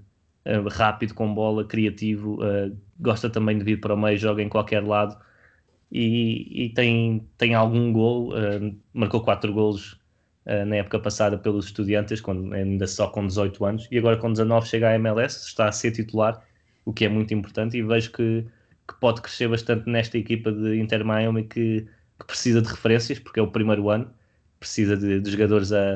uh, 0.46 0.68
rápido 0.70 1.14
com 1.14 1.32
bola, 1.34 1.64
criativo, 1.64 2.42
uh, 2.42 2.76
gosta 3.00 3.28
também 3.30 3.58
de 3.58 3.64
vir 3.64 3.80
para 3.80 3.94
o 3.94 3.98
meio, 3.98 4.18
joga 4.18 4.42
em 4.42 4.48
qualquer 4.48 4.82
lado 4.82 5.16
e, 5.90 6.66
e 6.66 6.68
tem, 6.70 7.26
tem 7.38 7.54
algum 7.54 7.92
gol, 7.92 8.32
uh, 8.32 8.76
marcou 8.92 9.20
quatro 9.22 9.52
golos 9.52 9.98
na 10.66 10.76
época 10.76 10.98
passada 10.98 11.38
pelos 11.38 11.64
estudiantes, 11.64 12.20
quando, 12.20 12.52
ainda 12.52 12.86
só 12.86 13.08
com 13.08 13.26
18 13.26 13.64
anos, 13.64 13.88
e 13.90 13.96
agora 13.96 14.18
com 14.18 14.30
19 14.30 14.68
chega 14.68 14.90
à 14.90 14.94
MLS, 14.96 15.46
está 15.46 15.68
a 15.68 15.72
ser 15.72 15.90
titular, 15.92 16.38
o 16.84 16.92
que 16.92 17.06
é 17.06 17.08
muito 17.08 17.32
importante, 17.32 17.78
e 17.78 17.82
vejo 17.82 18.12
que 18.12 18.44
que 18.86 18.94
pode 19.00 19.22
crescer 19.22 19.48
bastante 19.48 19.88
nesta 19.88 20.18
equipa 20.18 20.52
de 20.52 20.78
Inter 20.78 21.04
Miami 21.04 21.44
que, 21.44 21.86
que 22.18 22.26
precisa 22.26 22.60
de 22.60 22.68
referências, 22.68 23.18
porque 23.18 23.40
é 23.40 23.42
o 23.42 23.50
primeiro 23.50 23.88
ano, 23.90 24.10
precisa 24.64 24.96
de, 24.96 25.20
de 25.20 25.30
jogadores 25.30 25.72
a, 25.72 25.94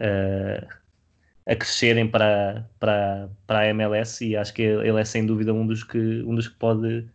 a, 0.00 1.52
a, 1.52 1.56
crescerem 1.56 2.08
para, 2.08 2.68
para, 2.78 3.28
para 3.46 3.58
a 3.60 3.66
MLS 3.68 4.24
e 4.24 4.36
acho 4.36 4.54
que 4.54 4.62
ele 4.62 5.00
é 5.00 5.04
sem 5.04 5.26
dúvida 5.26 5.52
um 5.52 5.66
dos 5.66 5.82
que, 5.82 5.98
um 5.98 6.34
dos 6.34 6.48
que 6.48 6.54
pode 6.54 7.06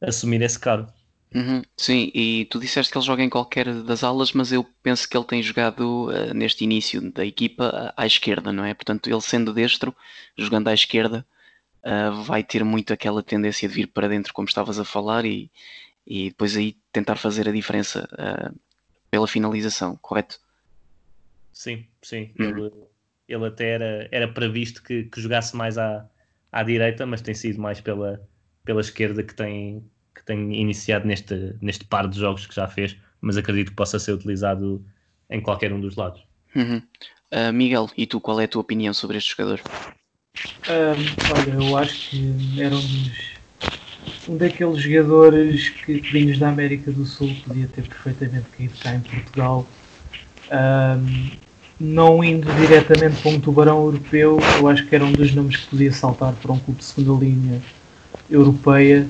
assumir 0.00 0.42
esse 0.42 0.58
cargo. 0.58 0.92
Uhum, 1.34 1.62
sim, 1.78 2.10
e 2.14 2.44
tu 2.50 2.60
disseste 2.60 2.92
que 2.92 2.98
ele 2.98 3.06
joga 3.06 3.22
em 3.22 3.30
qualquer 3.30 3.72
das 3.84 4.04
alas, 4.04 4.32
mas 4.32 4.52
eu 4.52 4.64
penso 4.82 5.08
que 5.08 5.16
ele 5.16 5.24
tem 5.24 5.42
jogado 5.42 6.10
uh, 6.10 6.34
neste 6.34 6.62
início 6.64 7.10
da 7.10 7.24
equipa 7.24 7.92
à, 7.96 8.02
à 8.02 8.06
esquerda, 8.06 8.52
não 8.52 8.64
é? 8.64 8.74
Portanto, 8.74 9.08
ele 9.08 9.20
sendo 9.22 9.54
destro, 9.54 9.96
jogando 10.36 10.68
à 10.68 10.74
esquerda, 10.74 11.24
uh, 11.84 12.22
vai 12.22 12.44
ter 12.44 12.62
muito 12.64 12.92
aquela 12.92 13.22
tendência 13.22 13.66
de 13.66 13.74
vir 13.74 13.86
para 13.86 14.08
dentro, 14.08 14.34
como 14.34 14.46
estavas 14.46 14.78
a 14.78 14.84
falar, 14.84 15.24
e, 15.24 15.50
e 16.06 16.28
depois 16.28 16.54
aí 16.54 16.76
tentar 16.92 17.16
fazer 17.16 17.48
a 17.48 17.52
diferença 17.52 18.06
uh, 18.12 18.54
pela 19.12 19.28
finalização, 19.28 19.94
correto? 20.00 20.40
Sim, 21.52 21.86
sim. 22.00 22.32
Uhum. 22.40 22.48
Ele, 22.48 22.72
ele 23.28 23.46
até 23.46 23.68
era, 23.72 24.08
era 24.10 24.26
previsto 24.26 24.82
que, 24.82 25.04
que 25.04 25.20
jogasse 25.20 25.54
mais 25.54 25.76
à, 25.76 26.08
à 26.50 26.62
direita, 26.62 27.04
mas 27.04 27.20
tem 27.20 27.34
sido 27.34 27.60
mais 27.60 27.78
pela, 27.78 28.26
pela 28.64 28.80
esquerda 28.80 29.22
que 29.22 29.34
tem, 29.34 29.84
que 30.14 30.24
tem 30.24 30.58
iniciado 30.58 31.06
neste, 31.06 31.54
neste 31.60 31.84
par 31.84 32.08
de 32.08 32.18
jogos 32.18 32.46
que 32.46 32.54
já 32.54 32.66
fez, 32.66 32.96
mas 33.20 33.36
acredito 33.36 33.68
que 33.68 33.76
possa 33.76 33.98
ser 33.98 34.12
utilizado 34.12 34.82
em 35.28 35.42
qualquer 35.42 35.74
um 35.74 35.80
dos 35.80 35.94
lados. 35.94 36.26
Uhum. 36.56 36.78
Uh, 37.30 37.52
Miguel, 37.52 37.90
e 37.94 38.06
tu, 38.06 38.18
qual 38.18 38.40
é 38.40 38.44
a 38.44 38.48
tua 38.48 38.62
opinião 38.62 38.94
sobre 38.94 39.18
este 39.18 39.36
jogador? 39.36 39.60
Um, 40.68 41.34
olha, 41.34 41.50
eu 41.52 41.76
acho 41.76 42.10
que 42.10 42.60
era 42.60 42.74
um, 42.74 42.80
dos, 42.80 43.31
um 44.32 44.36
daqueles 44.36 44.82
jogadores 44.82 45.68
que 45.68 46.00
vinhos 46.00 46.38
da 46.38 46.48
América 46.48 46.90
do 46.90 47.04
Sul 47.04 47.34
podia 47.46 47.66
ter 47.66 47.82
perfeitamente 47.82 48.46
caído 48.56 48.74
cá 48.82 48.94
em 48.94 49.00
Portugal. 49.00 49.66
Um, 50.50 51.30
não 51.78 52.22
indo 52.24 52.50
diretamente 52.54 53.20
para 53.20 53.30
um 53.30 53.40
tubarão 53.40 53.84
europeu, 53.84 54.38
eu 54.58 54.68
acho 54.68 54.86
que 54.86 54.94
era 54.94 55.04
um 55.04 55.12
dos 55.12 55.34
nomes 55.34 55.56
que 55.56 55.66
podia 55.66 55.92
saltar 55.92 56.32
para 56.34 56.52
um 56.52 56.58
clube 56.58 56.78
de 56.78 56.84
segunda 56.84 57.24
linha 57.24 57.60
europeia, 58.30 59.06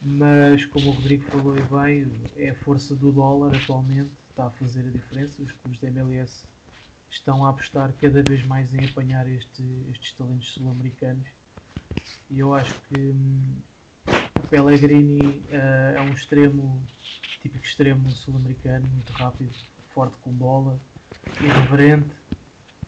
mas 0.00 0.64
como 0.64 0.90
o 0.90 0.92
Rodrigo 0.92 1.28
falou 1.30 1.56
e 1.58 1.62
bem, 1.62 2.12
é 2.36 2.50
a 2.50 2.54
força 2.54 2.94
do 2.94 3.10
dólar 3.10 3.56
atualmente, 3.56 4.12
está 4.30 4.46
a 4.46 4.50
fazer 4.50 4.86
a 4.86 4.90
diferença. 4.90 5.42
Os 5.42 5.52
clubes 5.52 5.80
da 5.80 5.88
MLS 5.88 6.46
estão 7.10 7.44
a 7.44 7.50
apostar 7.50 7.92
cada 8.00 8.22
vez 8.22 8.46
mais 8.46 8.72
em 8.74 8.84
apanhar 8.84 9.28
este, 9.28 9.62
estes 9.90 10.12
talentos 10.12 10.52
sul-americanos 10.52 11.26
e 12.30 12.38
eu 12.38 12.54
acho 12.54 12.80
que 12.82 13.00
hum, 13.00 13.56
Pellegrini 14.48 15.20
uh, 15.20 15.96
é 15.96 16.00
um 16.00 16.12
extremo, 16.12 16.82
típico 17.40 17.64
extremo 17.64 18.10
sul-americano, 18.10 18.88
muito 18.88 19.12
rápido, 19.12 19.52
forte 19.92 20.16
com 20.18 20.32
bola, 20.32 20.78
irreverente, 21.40 22.10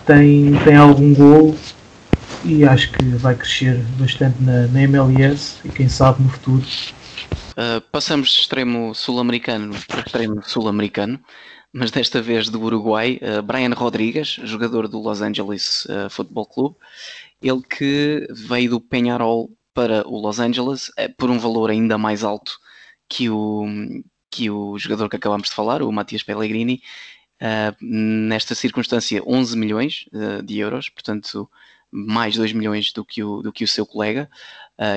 tem, 0.07 0.55
tem 0.65 0.77
algum 0.77 1.15
gol 1.15 1.57
e 2.45 2.65
acho 2.65 2.91
que 2.93 3.05
vai 3.17 3.35
crescer 3.35 3.77
bastante 3.99 4.43
na, 4.43 4.67
na 4.69 4.83
MLS 4.83 5.59
e 5.65 5.69
quem 5.69 5.89
sabe 5.89 6.23
no 6.23 6.31
futuro. 6.31 6.65
Uh, 7.53 7.81
passamos 7.93 8.31
de 8.31 8.41
extremo 8.41 8.95
sul-americano 8.95 9.75
para 9.87 10.01
extremo 10.01 10.43
sul-americano 10.43 11.21
mas 11.73 11.93
desta 11.93 12.21
vez 12.21 12.49
do 12.49 12.61
Uruguai, 12.61 13.21
uh, 13.23 13.43
Brian 13.43 13.73
Rodrigues, 13.75 14.41
jogador 14.43 14.89
do 14.89 14.99
Los 14.99 15.23
Angeles 15.23 15.87
Football 16.11 16.47
Club, 16.47 16.75
ele 17.41 17.63
que 17.63 18.27
veio 18.49 18.71
do 18.71 18.81
Penharol 18.81 19.51
para 19.75 20.07
o 20.07 20.21
Los 20.21 20.39
Angeles 20.41 20.89
uh, 20.91 21.15
por 21.17 21.31
um 21.31 21.39
valor 21.39 21.71
ainda 21.71 21.99
mais 21.99 22.25
alto 22.25 22.59
que 23.09 23.29
o, 23.29 23.67
que 24.31 24.51
o 24.51 24.79
jogador 24.79 25.09
que 25.09 25.17
acabamos 25.17 25.49
de 25.49 25.55
falar, 25.55 25.83
o 25.83 25.93
Matias 25.93 26.23
Pellegrini, 26.23 26.83
nesta 27.81 28.55
circunstância 28.55 29.23
11 29.27 29.57
milhões 29.57 30.05
de 30.45 30.59
euros, 30.59 30.89
portanto 30.89 31.51
mais 31.91 32.37
2 32.37 32.53
milhões 32.53 32.93
do 32.93 33.05
que 33.05 33.25
o, 33.25 33.43
do 33.43 33.53
que 33.53 33.65
o 33.65 33.69
seu 33.69 33.87
colega, 33.87 34.31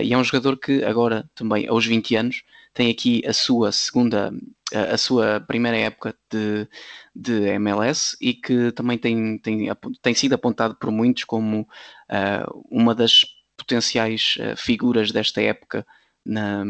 e 0.04 0.14
é 0.14 0.18
um 0.18 0.24
jogador 0.24 0.58
que 0.58 0.84
agora 0.84 1.28
também 1.34 1.68
aos 1.68 1.86
20 1.86 2.16
anos 2.16 2.44
tem 2.74 2.92
aqui 2.92 3.24
a 3.26 3.34
sua 3.34 3.72
segunda 3.72 4.32
a 4.74 4.98
sua 4.98 5.40
primeira 5.40 5.78
época 5.78 6.16
de, 6.32 6.68
de 7.16 7.44
MLS 7.56 8.18
e 8.20 8.34
que 8.34 8.72
também 8.72 8.98
tem, 8.98 9.38
tem, 9.38 9.70
tem 10.02 10.14
sido 10.16 10.34
apontado 10.34 10.76
por 10.76 10.90
muitos 10.90 11.24
como 11.26 11.62
uh, 11.62 12.66
uma 12.72 12.96
das 12.96 13.24
potenciais 13.64 14.38
uh, 14.40 14.56
figuras 14.58 15.12
desta 15.12 15.42
época 15.42 15.86
na, 16.26 16.64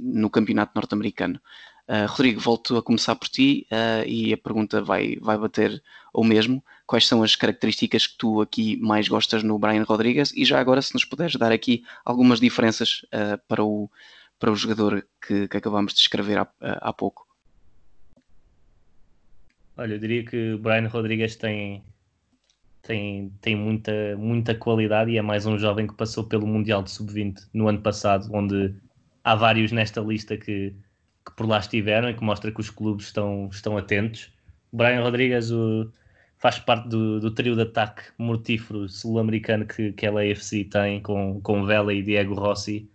no 0.00 0.30
campeonato 0.30 0.72
norte-americano. 0.74 1.40
Uh, 1.86 2.06
Rodrigo, 2.08 2.40
volto 2.40 2.76
a 2.76 2.82
começar 2.82 3.14
por 3.16 3.28
ti 3.28 3.66
e 4.06 4.32
a 4.32 4.36
pergunta 4.36 4.82
vai, 4.82 5.16
vai 5.20 5.38
bater 5.38 5.82
o 6.12 6.24
mesmo. 6.24 6.62
Quais 6.86 7.06
são 7.06 7.22
as 7.22 7.36
características 7.36 8.06
que 8.06 8.18
tu 8.18 8.40
aqui 8.40 8.76
mais 8.76 9.08
gostas 9.08 9.42
no 9.42 9.58
Brian 9.58 9.84
Rodrigues? 9.84 10.32
E 10.34 10.44
já 10.44 10.58
agora, 10.60 10.82
se 10.82 10.92
nos 10.92 11.04
puderes 11.04 11.36
dar 11.36 11.52
aqui 11.52 11.84
algumas 12.04 12.40
diferenças 12.40 13.06
para, 13.46 13.64
o, 13.64 13.90
para 14.38 14.50
o 14.50 14.56
jogador 14.56 15.06
que, 15.26 15.48
que 15.48 15.56
acabamos 15.56 15.94
de 15.94 16.00
escrever 16.00 16.38
há, 16.38 16.48
há 16.60 16.92
pouco. 16.92 17.26
Olha, 19.78 19.94
eu 19.94 19.98
diria 19.98 20.24
que 20.24 20.56
Brian 20.56 20.88
Rodrigues 20.88 21.36
tem, 21.36 21.84
tem, 22.88 23.30
tem 23.42 23.54
muita, 23.54 23.92
muita 24.16 24.54
qualidade 24.54 25.10
e 25.10 25.18
é 25.18 25.22
mais 25.22 25.44
um 25.44 25.58
jovem 25.58 25.86
que 25.86 25.92
passou 25.92 26.24
pelo 26.24 26.46
Mundial 26.46 26.82
de 26.82 26.90
Sub-20 26.90 27.46
no 27.52 27.68
ano 27.68 27.82
passado, 27.82 28.26
onde 28.32 28.74
há 29.22 29.34
vários 29.34 29.70
nesta 29.72 30.00
lista 30.00 30.38
que, 30.38 30.74
que 31.22 31.36
por 31.36 31.46
lá 31.46 31.58
estiveram 31.58 32.08
e 32.08 32.14
que 32.14 32.24
mostra 32.24 32.50
que 32.50 32.60
os 32.60 32.70
clubes 32.70 33.08
estão, 33.08 33.50
estão 33.52 33.76
atentos. 33.76 34.32
Brian 34.72 35.02
Rodrigues 35.02 35.50
o, 35.50 35.92
faz 36.38 36.58
parte 36.58 36.88
do, 36.88 37.20
do 37.20 37.30
trio 37.30 37.54
de 37.54 37.60
ataque 37.60 38.04
mortífero 38.16 38.88
sul-americano 38.88 39.66
que, 39.66 39.92
que 39.92 40.06
a 40.06 40.10
LAFC 40.10 40.64
tem, 40.64 41.02
com, 41.02 41.42
com 41.42 41.66
Vela 41.66 41.92
e 41.92 42.02
Diego 42.02 42.32
Rossi. 42.32 42.90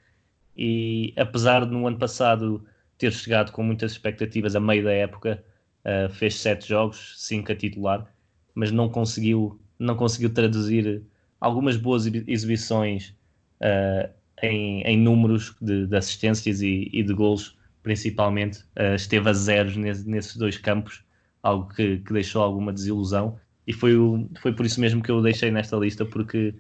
E 0.58 1.14
apesar 1.16 1.66
de 1.66 1.72
no 1.72 1.86
ano 1.86 2.00
passado 2.00 2.66
ter 2.98 3.14
chegado 3.14 3.52
com 3.52 3.62
muitas 3.62 3.92
expectativas 3.92 4.56
a 4.56 4.60
meio 4.60 4.84
da 4.86 4.92
época, 4.92 5.44
uh, 5.86 6.12
fez 6.12 6.34
sete 6.40 6.68
jogos, 6.68 7.14
cinco 7.16 7.52
a 7.52 7.56
titular, 7.56 8.12
mas 8.56 8.72
não 8.72 8.90
conseguiu, 8.90 9.60
não 9.80 9.96
conseguiu 9.96 10.34
traduzir 10.34 11.04
algumas 11.40 11.76
boas 11.76 12.06
exibições 12.06 13.14
uh, 13.60 14.10
em, 14.42 14.82
em, 14.84 14.98
números 14.98 15.56
de, 15.62 15.88
de 15.88 15.96
assistências 15.96 16.62
e, 16.62 16.90
e, 16.94 17.04
de 17.04 17.14
golos, 17.14 17.58
principalmente. 17.82 18.60
Uh, 18.80 18.96
esteve 18.96 19.30
a 19.30 19.34
zeros 19.34 19.76
nesse, 19.76 20.08
nesses 20.08 20.38
dois 20.38 20.58
campos, 20.58 21.04
algo 21.42 21.68
que, 21.74 21.98
que, 21.98 22.14
deixou 22.14 22.42
alguma 22.42 22.72
desilusão. 22.72 23.38
E 23.68 23.74
foi, 23.74 23.96
o, 23.98 24.30
foi 24.42 24.54
por 24.54 24.66
isso 24.66 24.80
mesmo 24.80 25.02
que 25.04 25.12
eu 25.12 25.18
o 25.18 25.22
deixei 25.22 25.52
nesta 25.52 25.76
lista, 25.76 26.06
porque 26.06 26.56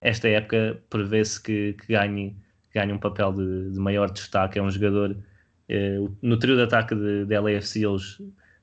esta 0.00 0.28
época 0.28 0.82
prevê-se 0.90 1.40
que, 1.40 1.74
que 1.74 1.92
ganhe, 1.92 2.36
ganhe 2.72 2.92
um 2.92 2.98
papel 2.98 3.32
de, 3.32 3.70
de, 3.70 3.78
maior 3.78 4.10
destaque. 4.10 4.58
É 4.58 4.62
um 4.62 4.70
jogador. 4.70 5.16
no 6.20 6.36
trio 6.38 6.56
de 6.56 6.62
ataque 6.62 6.94
de 6.94 7.38
LAFC, 7.38 7.84
eles 7.84 8.20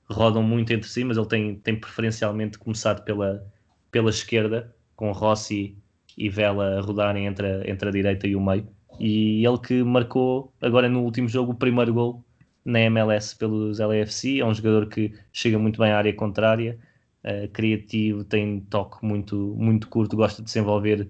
rodam 0.10 0.44
muito 0.44 0.72
entre 0.74 0.90
si, 0.90 1.04
mas 1.04 1.18
ele 1.18 1.28
tem, 1.28 1.56
tem 1.56 1.80
preferencialmente 1.80 2.58
começado 2.60 3.04
pela, 3.04 3.46
pela 3.92 4.10
esquerda, 4.10 4.74
com 4.96 5.12
Rossi 5.12 5.78
e 6.18 6.30
Vela 6.30 6.78
a 6.78 6.82
rodarem 6.82 7.26
entre 7.26 7.48
a, 7.48 7.70
entre 7.70 7.90
a 7.90 7.92
direita 7.92 8.28
e 8.28 8.36
o 8.36 8.42
meio. 8.42 8.68
E 9.00 9.46
ele 9.46 9.58
que 9.58 9.84
marcou 9.84 10.54
agora 10.62 10.88
no 10.90 11.02
último 11.02 11.28
jogo 11.28 11.54
o 11.54 11.56
primeiro 11.56 11.94
gol 11.94 12.26
na 12.64 12.80
MLS 12.82 13.36
pelos 13.36 13.80
LAFC. 13.80 14.40
É 14.40 14.46
um 14.46 14.54
jogador 14.54 14.88
que 14.88 15.14
chega 15.34 15.58
muito 15.58 15.80
bem 15.80 15.92
à 15.92 15.98
área 15.98 16.14
contrária, 16.14 16.78
uh, 17.24 17.48
criativo, 17.50 18.24
tem 18.24 18.60
toque 18.62 19.04
muito, 19.06 19.56
muito 19.58 19.88
curto, 19.88 20.16
gosta 20.16 20.42
de 20.44 20.52
se 20.52 20.60
envolver 20.60 21.10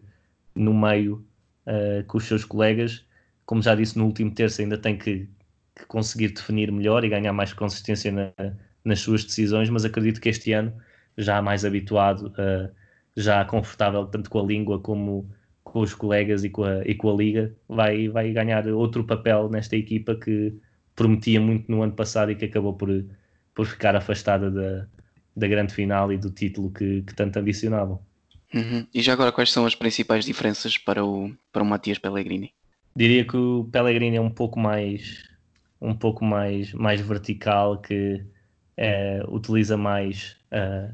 no 0.55 0.73
meio 0.73 1.25
uh, 1.67 2.05
com 2.07 2.17
os 2.17 2.25
seus 2.25 2.45
colegas. 2.45 3.05
Como 3.45 3.61
já 3.61 3.75
disse, 3.75 3.97
no 3.97 4.05
último 4.05 4.31
terço 4.31 4.61
ainda 4.61 4.77
tem 4.77 4.97
que, 4.97 5.27
que 5.75 5.85
conseguir 5.87 6.29
definir 6.29 6.71
melhor 6.71 7.03
e 7.03 7.09
ganhar 7.09 7.33
mais 7.33 7.51
consistência 7.53 8.11
na, 8.11 8.31
nas 8.83 8.99
suas 8.99 9.25
decisões, 9.25 9.69
mas 9.69 9.83
acredito 9.85 10.21
que 10.21 10.29
este 10.29 10.53
ano, 10.53 10.73
já 11.17 11.41
mais 11.41 11.65
habituado, 11.65 12.27
uh, 12.27 12.69
já 13.15 13.43
confortável 13.45 14.05
tanto 14.05 14.29
com 14.29 14.39
a 14.39 14.43
língua 14.43 14.79
como 14.79 15.29
com 15.63 15.79
os 15.79 15.93
colegas 15.93 16.43
e 16.43 16.49
com 16.49 16.63
a, 16.63 16.81
e 16.85 16.95
com 16.95 17.09
a 17.09 17.15
liga, 17.15 17.53
vai, 17.67 18.09
vai 18.09 18.31
ganhar 18.31 18.67
outro 18.67 19.03
papel 19.03 19.49
nesta 19.49 19.75
equipa 19.75 20.15
que 20.15 20.53
prometia 20.95 21.39
muito 21.39 21.71
no 21.71 21.81
ano 21.81 21.93
passado 21.93 22.31
e 22.31 22.35
que 22.35 22.45
acabou 22.45 22.73
por, 22.73 22.89
por 23.53 23.65
ficar 23.65 23.95
afastada 23.95 24.51
da, 24.51 24.87
da 25.35 25.47
grande 25.47 25.73
final 25.73 26.11
e 26.11 26.17
do 26.17 26.29
título 26.29 26.71
que, 26.71 27.03
que 27.03 27.15
tanto 27.15 27.37
ambicionavam. 27.37 28.01
Uhum. 28.53 28.85
E 28.93 29.01
já 29.01 29.13
agora, 29.13 29.31
quais 29.31 29.51
são 29.51 29.65
as 29.65 29.75
principais 29.75 30.25
diferenças 30.25 30.77
para 30.77 31.05
o, 31.05 31.31
para 31.53 31.63
o 31.63 31.65
Matias 31.65 31.97
Pellegrini? 31.97 32.53
Diria 32.93 33.23
que 33.23 33.37
o 33.37 33.69
Pellegrini 33.71 34.17
é 34.17 34.21
um 34.21 34.29
pouco 34.29 34.59
mais 34.59 35.31
um 35.81 35.95
pouco 35.95 36.23
mais, 36.23 36.71
mais 36.73 37.01
vertical, 37.01 37.81
que 37.81 38.23
é, 38.77 39.23
utiliza 39.27 39.75
mais 39.75 40.37
uh, 40.53 40.93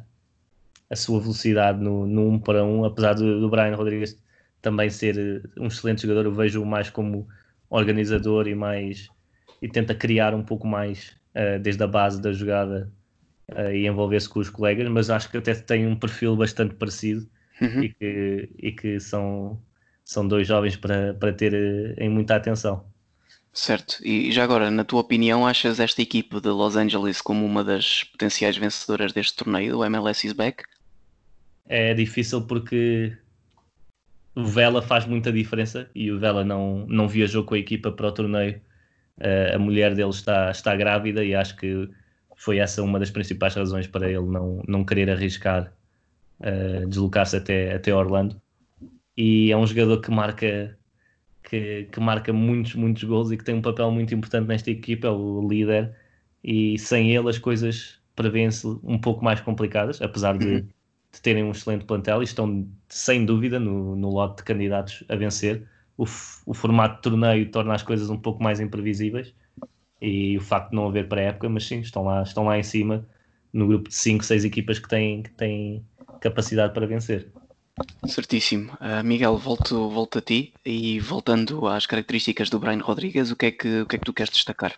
a 0.90 0.96
sua 0.96 1.20
velocidade 1.20 1.80
no, 1.82 2.06
no 2.06 2.30
1 2.30 2.40
para 2.40 2.64
1, 2.64 2.86
apesar 2.86 3.14
do, 3.14 3.40
do 3.40 3.50
Brian 3.50 3.76
Rodrigues 3.76 4.18
também 4.62 4.90
ser 4.90 5.50
um 5.58 5.68
excelente 5.68 6.02
jogador, 6.02 6.26
eu 6.26 6.34
vejo 6.34 6.66
mais 6.66 6.90
como 6.90 7.28
organizador 7.70 8.48
e 8.48 8.56
mais 8.56 9.10
e 9.62 9.68
tenta 9.68 9.94
criar 9.96 10.34
um 10.34 10.44
pouco 10.44 10.68
mais 10.68 11.16
uh, 11.36 11.60
desde 11.60 11.84
a 11.84 11.88
base 11.88 12.22
da 12.22 12.32
jogada 12.32 12.92
uh, 13.52 13.72
e 13.72 13.88
envolver-se 13.88 14.30
com 14.30 14.40
os 14.40 14.50
colegas, 14.50 14.88
mas 14.90 15.10
acho 15.10 15.30
que 15.30 15.38
até 15.38 15.54
tem 15.54 15.88
um 15.88 15.96
perfil 15.96 16.36
bastante 16.36 16.76
parecido 16.76 17.28
uhum. 17.62 17.84
e, 17.84 17.90
que, 17.90 18.50
e 18.58 18.72
que 18.72 19.00
são, 19.00 19.60
são 20.04 20.28
dois 20.28 20.48
jovens 20.48 20.76
para, 20.76 21.14
para 21.14 21.34
ter 21.34 21.54
uh, 21.54 22.02
em 22.02 22.10
muita 22.10 22.36
atenção. 22.36 22.86
Certo, 23.52 23.98
e 24.04 24.32
já 24.32 24.44
agora, 24.44 24.70
na 24.70 24.84
tua 24.84 25.02
opinião, 25.02 25.48
achas 25.48 25.80
esta 25.80 26.02
equipe 26.02 26.40
de 26.40 26.50
Los 26.50 26.76
Angeles 26.76 27.22
como 27.22 27.44
uma 27.44 27.64
das 27.64 28.04
potenciais 28.04 28.56
vencedoras 28.56 29.12
deste 29.12 29.36
torneio, 29.36 29.72
do 29.72 29.84
MLS 29.84 30.28
is 30.28 30.34
back? 30.34 30.64
É 31.68 31.94
difícil 31.94 32.42
porque 32.44 33.18
o 34.36 34.46
Vela 34.46 34.82
faz 34.82 35.06
muita 35.06 35.32
diferença 35.32 35.90
e 35.94 36.12
o 36.12 36.20
Vela 36.20 36.44
não, 36.44 36.86
não 36.88 37.08
viajou 37.08 37.44
com 37.44 37.56
a 37.56 37.60
equipa 37.60 37.92
para 37.92 38.08
o 38.08 38.12
torneio. 38.12 38.62
Uh, 39.18 39.56
a 39.56 39.60
mulher 39.60 39.96
dele 39.96 40.12
está, 40.12 40.52
está 40.52 40.76
grávida 40.76 41.24
e 41.24 41.34
acho 41.34 41.56
que 41.58 41.90
foi 42.36 42.60
essa 42.60 42.84
uma 42.84 43.00
das 43.00 43.10
principais 43.10 43.56
razões 43.56 43.88
para 43.88 44.08
ele 44.08 44.28
não, 44.28 44.64
não 44.68 44.86
querer 44.86 45.10
arriscar 45.10 45.74
uh, 46.40 46.88
deslocar-se 46.88 47.36
até, 47.36 47.74
até 47.74 47.94
Orlando. 47.94 48.40
E 49.16 49.52
é 49.52 49.58
um 49.58 49.66
jogador 49.66 50.00
que 50.02 50.12
marca 50.12 50.78
que, 51.44 51.86
que, 51.92 52.00
marca 52.00 52.34
muitos, 52.34 52.76
muitos 52.76 53.04
gols 53.04 53.32
e 53.32 53.38
que 53.38 53.44
tem 53.44 53.56
um 53.56 53.62
papel 53.62 53.90
muito 53.90 54.14
importante 54.14 54.48
nesta 54.48 54.70
equipa, 54.70 55.08
é 55.08 55.10
o 55.10 55.48
líder, 55.48 55.96
e 56.44 56.78
sem 56.78 57.16
ele 57.16 57.30
as 57.30 57.38
coisas 57.38 58.00
prevêem-se 58.16 58.68
um 58.84 59.00
pouco 59.00 59.24
mais 59.24 59.40
complicadas, 59.42 60.02
apesar 60.02 60.38
de. 60.38 60.66
de, 61.12 61.22
terem 61.22 61.44
um 61.44 61.52
excelente 61.52 61.86
plantel 61.86 62.22
e 62.22 62.26
estão 62.26 62.68
sem 62.90 63.26
dúvida 63.26 63.60
no, 63.60 63.96
no 63.96 64.10
lote 64.10 64.38
de 64.38 64.44
candidatos 64.44 65.04
a 65.10 65.16
vencer. 65.16 65.68
O, 65.98 66.04
o, 66.46 66.54
formato 66.54 66.98
de 66.98 67.02
torneio 67.02 67.52
torna 67.52 67.74
as 67.74 67.82
coisas 67.82 68.10
um 68.10 68.18
pouco 68.18 68.44
mais 68.44 68.60
imprevisíveis 68.60 69.34
e 70.02 70.38
o 70.38 70.42
facto 70.42 70.70
de 70.70 70.76
não 70.76 70.88
haver 70.88 71.08
pré-época, 71.08 71.50
mas 71.50 71.66
sim, 71.66 71.80
estão 71.80 72.04
lá, 72.04 72.22
estão 72.22 72.46
lá 72.46 72.58
em 72.58 72.64
cima 72.64 73.06
no 73.52 73.68
grupo 73.68 73.90
de 73.90 73.96
5, 73.96 74.24
6 74.24 74.46
equipas 74.46 74.78
que 74.78 74.88
têm, 74.88 75.24
que 75.24 75.32
têm 75.32 75.84
capacidade 76.22 76.74
para 76.74 76.86
vencer. 76.86 77.32
Certíssimo. 78.08 78.74
Uh, 78.74 79.04
Miguel, 79.04 79.38
volto, 79.38 79.90
volto 79.90 80.18
a 80.18 80.22
ti 80.22 80.54
e 80.66 81.00
voltando 81.00 81.68
às 81.68 81.86
características 81.86 82.50
do 82.50 82.60
Brian 82.60 82.82
Rodrigues, 82.82 83.32
o 83.32 83.36
que 83.36 83.48
é 83.48 83.52
que, 83.52 83.82
o 83.82 83.86
que, 83.86 83.96
é 83.96 84.00
que 84.00 84.06
tu 84.06 84.14
queres 84.14 84.34
destacar? 84.34 84.74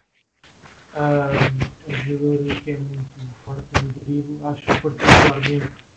Um 1.88 1.94
jogador 1.94 2.62
que 2.62 2.72
é 2.72 2.78
muito 2.78 3.36
forte 3.46 3.84
no 3.84 3.94
drible, 3.94 4.46
acho 4.46 4.66
particularmente 4.66 5.89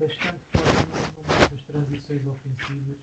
bastante 0.00 0.40
forte 0.50 1.52
nas 1.52 1.62
transições 1.62 2.26
ofensivas, 2.26 2.98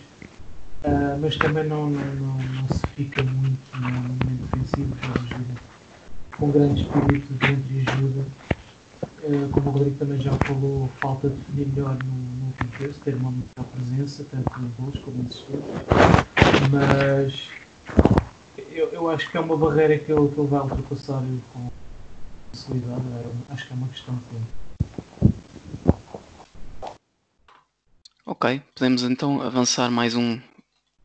uh, 0.83 1.17
mas 1.21 1.37
também 1.37 1.63
não, 1.65 1.89
não, 1.89 2.15
não, 2.15 2.37
não, 2.37 2.67
se 2.75 2.87
fica 2.95 3.23
muito 3.23 3.59
no 3.75 3.89
momento 3.89 4.57
defensivo, 4.57 4.95
com 6.37 6.51
grande 6.51 6.81
espírito 6.81 7.33
dentro 7.33 7.73
e 7.73 7.85
ajuda 7.87 8.25
eh, 9.23 9.49
como 9.51 9.69
o 9.69 9.73
Rodrigo 9.73 9.97
também 9.97 10.19
já 10.19 10.31
falou, 10.45 10.89
falta 11.01 11.29
definir 11.29 11.67
melhor 11.67 11.97
no, 12.03 12.11
no 12.11 12.45
último 12.47 12.71
terço, 12.77 12.99
ter 13.01 13.15
uma 13.15 13.31
melhor 13.31 13.65
presença, 13.73 14.25
tanto 14.31 14.59
nos 14.59 14.73
gols 14.75 14.99
como 14.99 15.23
nos 15.23 15.35
chutes. 15.35 15.59
Mas 16.71 17.49
eu, 18.71 18.87
eu 18.89 19.09
acho 19.09 19.29
que 19.29 19.37
é 19.37 19.39
uma 19.39 19.57
barreira 19.57 19.97
que 19.97 20.11
ele, 20.11 20.29
que 20.29 20.39
ele 20.39 20.47
vai 20.47 20.61
ultrapassar 20.61 21.21
com 21.53 21.67
facilidade. 22.53 23.01
Acho 23.49 23.67
que 23.67 23.73
é 23.73 23.75
uma 23.75 23.87
questão 23.87 24.15
de 24.15 24.21
tempo. 24.21 24.66
Ok, 28.29 28.61
podemos 28.75 29.03
então 29.03 29.41
avançar 29.41 29.89
mais 29.89 30.13
um, 30.13 30.37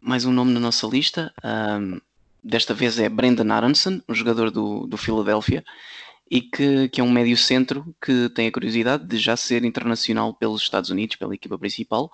mais 0.01 0.25
um 0.25 0.33
nome 0.33 0.53
na 0.53 0.59
nossa 0.59 0.89
lista. 0.89 1.33
Um, 1.45 2.01
desta 2.43 2.75
vez 2.75 2.99
é 2.99 3.09
Brendan 3.09 3.55
Aronson, 3.55 4.01
um 4.09 4.13
jogador 4.13 4.51
do, 4.51 4.89
do 4.89 4.97
Philadelphia 4.97 5.63
e 6.29 6.41
que, 6.41 6.89
que 6.89 7.01
é 7.01 7.05
um 7.05 7.13
médio 7.13 7.37
centro 7.37 7.95
que 8.05 8.29
tem 8.31 8.49
a 8.49 8.53
curiosidade 8.53 9.07
de 9.07 9.19
já 9.19 9.37
ser 9.37 9.65
internacional 9.65 10.35
pelos 10.35 10.63
Estados 10.63 10.91
Unidos, 10.91 11.15
pela 11.15 11.33
equipa 11.33 11.57
principal, 11.57 12.11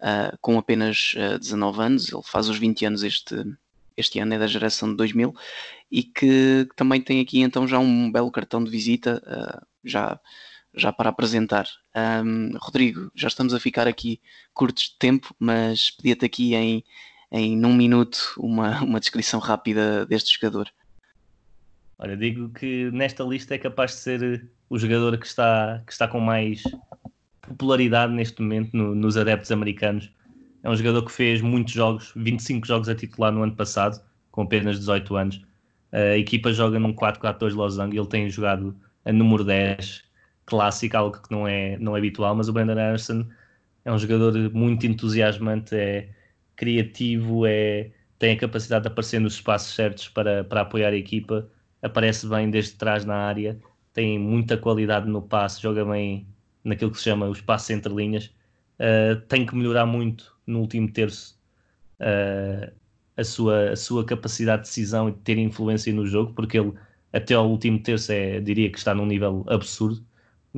uh, 0.00 0.36
com 0.40 0.58
apenas 0.58 1.14
uh, 1.16 1.34
ah, 1.34 1.38
19 1.38 1.80
anos, 1.80 2.12
ele 2.12 2.22
faz 2.24 2.48
os 2.48 2.58
20 2.58 2.84
anos 2.84 3.04
este, 3.04 3.36
este 3.96 4.18
ano, 4.18 4.34
é 4.34 4.40
da 4.40 4.48
geração 4.48 4.90
de 4.90 4.96
2000, 4.96 5.32
e 5.88 6.02
que 6.02 6.66
também 6.74 7.00
tem 7.00 7.20
aqui 7.20 7.42
então 7.42 7.64
já 7.68 7.78
um 7.78 8.10
belo 8.10 8.32
cartão 8.32 8.64
de 8.64 8.72
visita, 8.72 9.22
uh, 9.24 9.64
já, 9.84 10.18
já 10.74 10.92
para 10.92 11.10
apresentar. 11.10 11.68
Um, 12.24 12.56
Rodrigo, 12.60 13.10
já 13.14 13.28
estamos 13.28 13.54
a 13.54 13.60
ficar 13.60 13.86
aqui 13.86 14.20
curtos 14.54 14.84
de 14.84 14.98
tempo, 14.98 15.34
mas 15.38 15.90
pedia-te 15.90 16.24
aqui 16.24 16.54
em, 16.54 16.84
em 17.32 17.64
um 17.64 17.74
minuto 17.74 18.18
uma, 18.38 18.80
uma 18.84 19.00
descrição 19.00 19.40
rápida 19.40 20.06
deste 20.06 20.38
jogador. 20.38 20.70
Olha, 21.98 22.16
digo 22.16 22.50
que 22.50 22.90
nesta 22.92 23.24
lista 23.24 23.54
é 23.54 23.58
capaz 23.58 23.92
de 23.92 23.96
ser 23.98 24.50
o 24.70 24.78
jogador 24.78 25.18
que 25.18 25.26
está, 25.26 25.82
que 25.84 25.92
está 25.92 26.06
com 26.06 26.20
mais 26.20 26.62
popularidade 27.40 28.12
neste 28.12 28.40
momento 28.40 28.76
no, 28.76 28.94
nos 28.94 29.16
adeptos 29.16 29.50
americanos. 29.50 30.10
É 30.62 30.70
um 30.70 30.76
jogador 30.76 31.04
que 31.04 31.12
fez 31.12 31.40
muitos 31.40 31.72
jogos, 31.72 32.12
25 32.14 32.66
jogos 32.66 32.88
a 32.88 32.94
titular 32.94 33.32
no 33.32 33.42
ano 33.42 33.56
passado, 33.56 34.00
com 34.30 34.42
apenas 34.42 34.78
18 34.78 35.16
anos. 35.16 35.42
A 35.90 36.16
equipa 36.16 36.52
joga 36.52 36.78
num 36.78 36.92
4-4-2 36.92 37.54
losango 37.54 37.94
e 37.94 37.98
ele 37.98 38.06
tem 38.06 38.28
jogado 38.28 38.76
a 39.04 39.12
número 39.12 39.42
10, 39.42 40.04
clássico, 40.48 40.96
algo 40.96 41.18
que 41.22 41.30
não 41.30 41.46
é, 41.46 41.76
não 41.78 41.94
é 41.96 41.98
habitual, 41.98 42.34
mas 42.34 42.48
o 42.48 42.52
Brandon 42.52 42.72
Anderson 42.72 43.26
é 43.84 43.92
um 43.92 43.98
jogador 43.98 44.32
muito 44.52 44.86
entusiasmante, 44.86 45.74
é 45.74 46.08
criativo, 46.56 47.46
é, 47.46 47.90
tem 48.18 48.32
a 48.32 48.38
capacidade 48.38 48.82
de 48.82 48.88
aparecer 48.88 49.20
nos 49.20 49.34
espaços 49.34 49.74
certos 49.74 50.08
para, 50.08 50.44
para 50.44 50.62
apoiar 50.62 50.90
a 50.90 50.96
equipa 50.96 51.48
aparece 51.82 52.26
bem 52.26 52.50
desde 52.50 52.72
trás 52.72 53.04
na 53.04 53.14
área, 53.14 53.58
tem 53.92 54.18
muita 54.18 54.56
qualidade 54.56 55.08
no 55.08 55.22
passe, 55.22 55.62
joga 55.62 55.84
bem 55.84 56.26
naquilo 56.64 56.90
que 56.90 56.98
se 56.98 57.04
chama 57.04 57.26
os 57.26 57.40
passos 57.40 57.70
entre 57.70 57.92
linhas. 57.92 58.26
Uh, 58.78 59.20
tem 59.28 59.44
que 59.44 59.56
melhorar 59.56 59.86
muito 59.86 60.36
no 60.46 60.60
último 60.60 60.90
terço 60.90 61.38
uh, 62.00 62.72
a, 63.16 63.24
sua, 63.24 63.70
a 63.70 63.76
sua 63.76 64.04
capacidade 64.04 64.62
de 64.62 64.68
decisão 64.68 65.08
e 65.08 65.12
de 65.12 65.18
ter 65.18 65.38
influência 65.38 65.92
no 65.92 66.06
jogo, 66.06 66.32
porque 66.34 66.58
ele 66.58 66.72
até 67.12 67.34
ao 67.34 67.48
último 67.48 67.82
terço 67.82 68.12
é, 68.12 68.40
diria 68.40 68.70
que 68.70 68.78
está 68.78 68.94
num 68.94 69.06
nível 69.06 69.44
absurdo, 69.48 70.04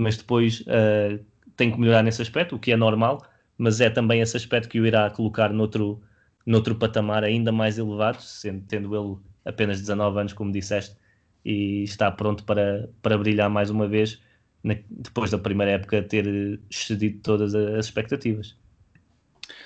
mas 0.01 0.17
depois 0.17 0.61
uh, 0.63 1.23
tem 1.57 1.71
que 1.71 1.79
melhorar 1.79 2.03
nesse 2.03 2.23
aspecto, 2.23 2.57
o 2.57 2.59
que 2.59 2.73
é 2.73 2.77
normal, 2.77 3.23
mas 3.59 3.81
é 3.81 3.91
também 3.91 4.23
esse 4.23 4.37
aspecto 4.37 4.69
que 4.69 4.81
o 4.81 4.87
irá 4.87 5.11
colocar 5.11 5.53
noutro, 5.53 6.01
noutro 6.47 6.75
patamar 6.75 7.23
ainda 7.23 7.53
mais 7.53 7.79
elevado, 7.79 8.23
sendo, 8.23 8.65
tendo 8.67 8.97
ele 8.97 9.19
apenas 9.45 9.79
19 9.79 10.21
anos, 10.21 10.33
como 10.33 10.51
disseste, 10.51 10.97
e 11.45 11.83
está 11.83 12.11
pronto 12.11 12.45
para, 12.45 12.89
para 13.03 13.19
brilhar 13.19 13.51
mais 13.51 13.69
uma 13.69 13.87
vez 13.87 14.21
na, 14.65 14.75
depois 14.89 15.31
da 15.31 15.39
primeira 15.39 15.73
época 15.73 16.03
ter 16.03 16.59
excedido 16.71 17.21
todas 17.23 17.55
as 17.55 17.85
expectativas. 17.85 18.57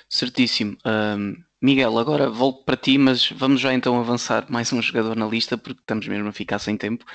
Certíssimo. 0.09 0.77
Um, 0.85 1.35
Miguel, 1.61 1.97
agora 1.97 2.29
volto 2.29 2.63
para 2.65 2.75
ti, 2.75 2.97
mas 2.97 3.29
vamos 3.31 3.61
já 3.61 3.73
então 3.73 3.97
avançar 3.99 4.45
mais 4.49 4.71
um 4.73 4.81
jogador 4.81 5.15
na 5.15 5.27
lista, 5.27 5.57
porque 5.57 5.79
estamos 5.79 6.07
mesmo 6.07 6.27
a 6.27 6.33
ficar 6.33 6.59
sem 6.59 6.77
tempo. 6.77 7.05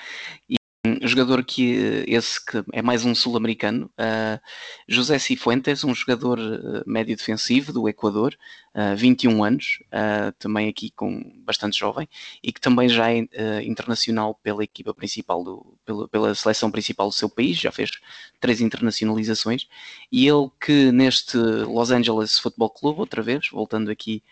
E 0.49 0.60
jogador 1.09 1.43
que 1.45 2.05
esse 2.07 2.45
que 2.45 2.63
é 2.73 2.83
mais 2.83 3.05
um 3.05 3.15
sul-americano, 3.15 3.91
uh, 3.99 4.41
José 4.87 5.19
Cifuentes, 5.19 5.83
um 5.83 5.95
jogador 5.95 6.39
uh, 6.39 6.83
médio 6.87 7.17
defensivo 7.17 7.73
do 7.73 7.89
Equador, 7.89 8.37
uh, 8.75 8.95
21 8.95 9.43
anos, 9.43 9.83
uh, 9.87 10.33
também 10.39 10.69
aqui 10.69 10.91
com 10.91 11.23
bastante 11.39 11.79
jovem, 11.79 12.07
e 12.43 12.53
que 12.53 12.61
também 12.61 12.89
já 12.89 13.11
é 13.11 13.63
internacional 13.63 14.39
pela 14.43 14.63
equipa 14.63 14.93
principal, 14.93 15.43
do, 15.43 15.79
pela, 16.11 16.35
seleção 16.35 16.71
principal 16.71 17.09
do 17.09 17.15
seu 17.15 17.31
país, 17.31 17.59
já 17.59 17.73
fez 17.73 17.91
três 18.39 18.61
internacionalizações, 18.61 19.67
e 20.13 20.27
ele 20.27 20.51
que 20.61 20.93
neste 20.93 21.37
Los 21.37 21.91
Angeles 21.91 22.39
Football 22.39 22.71
Club, 22.71 22.99
outra 22.99 23.23
vez, 23.23 23.49
voltando 23.51 23.91
aqui 23.91 24.23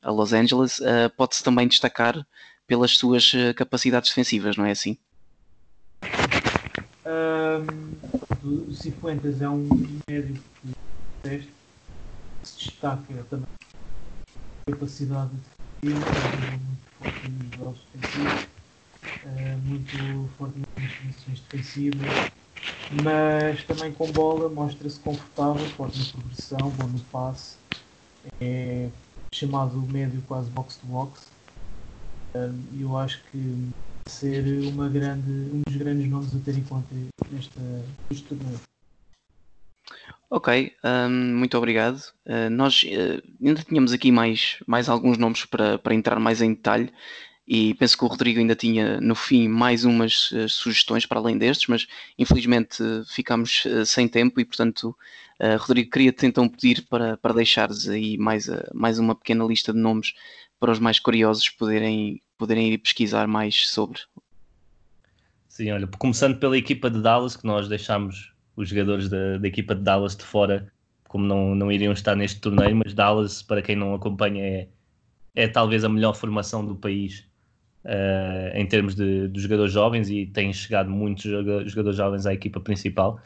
a 0.00 0.10
Los 0.12 0.32
Angeles, 0.32 0.80
pode-se 1.16 1.42
também 1.42 1.66
destacar 1.66 2.24
pelas 2.68 2.92
suas 2.96 3.32
capacidades 3.56 4.10
defensivas, 4.10 4.56
não 4.56 4.64
é 4.64 4.70
assim? 4.70 4.96
Um, 7.06 8.68
o 8.68 8.72
Cifuentes 8.72 9.42
é 9.42 9.48
um 9.48 9.68
médio 10.08 10.42
que 10.62 11.52
se 12.42 12.56
destaca 12.56 13.26
também 13.28 13.44
capacidade 14.66 15.30
de 15.82 15.92
defesa, 15.92 16.56
muito 16.64 16.80
forte 16.98 17.28
nos 17.28 17.58
jogos 17.58 17.80
defensivos, 17.92 18.46
muito 19.64 20.28
forte 20.38 20.58
nas 20.58 20.92
posições 20.92 21.40
defensivas, 21.40 22.32
mas 23.02 23.62
também 23.64 23.92
com 23.92 24.10
bola 24.10 24.48
mostra-se 24.48 24.98
confortável, 25.00 25.66
forte 25.70 25.98
na 25.98 26.12
progressão, 26.12 26.70
bom 26.70 26.86
no 26.86 27.00
passe, 27.00 27.58
é 28.40 28.88
chamado 29.34 29.76
médio 29.82 30.22
quase 30.26 30.48
box 30.50 30.76
to 30.76 30.86
box. 30.86 31.26
Eu 32.80 32.96
acho 32.96 33.22
que 33.30 33.68
ser 34.06 34.44
uma 34.72 34.88
grande, 34.88 35.30
um 35.30 35.62
dos 35.66 35.76
grandes 35.76 36.08
nomes 36.08 36.34
a 36.34 36.38
ter 36.38 36.56
em 36.56 36.62
conta 36.62 36.88
nesta, 37.30 37.60
neste 38.10 38.24
torneio. 38.24 38.60
Ok, 40.30 40.72
um, 40.82 41.36
muito 41.38 41.56
obrigado. 41.56 41.98
Uh, 42.26 42.50
nós 42.50 42.82
uh, 42.82 43.22
ainda 43.40 43.62
tínhamos 43.62 43.92
aqui 43.92 44.10
mais, 44.10 44.56
mais 44.66 44.88
alguns 44.88 45.16
nomes 45.16 45.44
para, 45.44 45.78
para 45.78 45.94
entrar 45.94 46.18
mais 46.18 46.42
em 46.42 46.52
detalhe 46.52 46.92
e 47.46 47.74
penso 47.74 47.96
que 47.96 48.04
o 48.04 48.08
Rodrigo 48.08 48.40
ainda 48.40 48.56
tinha 48.56 49.00
no 49.00 49.14
fim 49.14 49.46
mais 49.46 49.84
umas 49.84 50.32
uh, 50.32 50.48
sugestões 50.48 51.06
para 51.06 51.20
além 51.20 51.38
destes, 51.38 51.68
mas 51.68 51.86
infelizmente 52.18 52.78
ficámos 53.06 53.64
sem 53.86 54.08
tempo 54.08 54.40
e 54.40 54.44
portanto, 54.44 54.96
Rodrigo, 55.60 55.90
queria-te 55.90 56.26
então 56.26 56.48
pedir 56.48 56.86
para, 56.88 57.16
para 57.16 57.34
deixares 57.34 57.88
aí 57.88 58.16
mais, 58.16 58.48
mais 58.72 58.98
uma 58.98 59.14
pequena 59.14 59.44
lista 59.44 59.72
de 59.72 59.78
nomes 59.78 60.14
para 60.58 60.72
os 60.72 60.78
mais 60.78 60.98
curiosos 60.98 61.48
poderem, 61.50 62.22
poderem 62.38 62.72
ir 62.72 62.78
pesquisar 62.78 63.26
mais 63.26 63.68
sobre. 63.68 64.00
Sim, 65.48 65.70
olha, 65.70 65.86
começando 65.86 66.38
pela 66.38 66.58
equipa 66.58 66.90
de 66.90 67.00
Dallas, 67.00 67.36
que 67.36 67.46
nós 67.46 67.68
deixámos 67.68 68.32
os 68.56 68.68
jogadores 68.68 69.08
da, 69.08 69.38
da 69.38 69.46
equipa 69.46 69.74
de 69.74 69.82
Dallas 69.82 70.16
de 70.16 70.24
fora, 70.24 70.72
como 71.08 71.24
não, 71.24 71.54
não 71.54 71.70
iriam 71.70 71.92
estar 71.92 72.16
neste 72.16 72.40
torneio, 72.40 72.74
mas 72.74 72.92
Dallas, 72.92 73.42
para 73.42 73.62
quem 73.62 73.76
não 73.76 73.94
acompanha, 73.94 74.44
é, 74.44 74.68
é 75.34 75.48
talvez 75.48 75.84
a 75.84 75.88
melhor 75.88 76.14
formação 76.14 76.66
do 76.66 76.74
país 76.74 77.24
uh, 77.84 78.56
em 78.56 78.66
termos 78.66 78.94
de, 78.94 79.28
de, 79.28 79.40
jogadores 79.40 79.72
jovens 79.72 80.10
e 80.10 80.26
tem 80.26 80.52
chegado 80.52 80.90
muitos 80.90 81.22
jogadores 81.24 81.96
jovens 81.96 82.26
à 82.26 82.34
equipa 82.34 82.58
principal. 82.60 83.20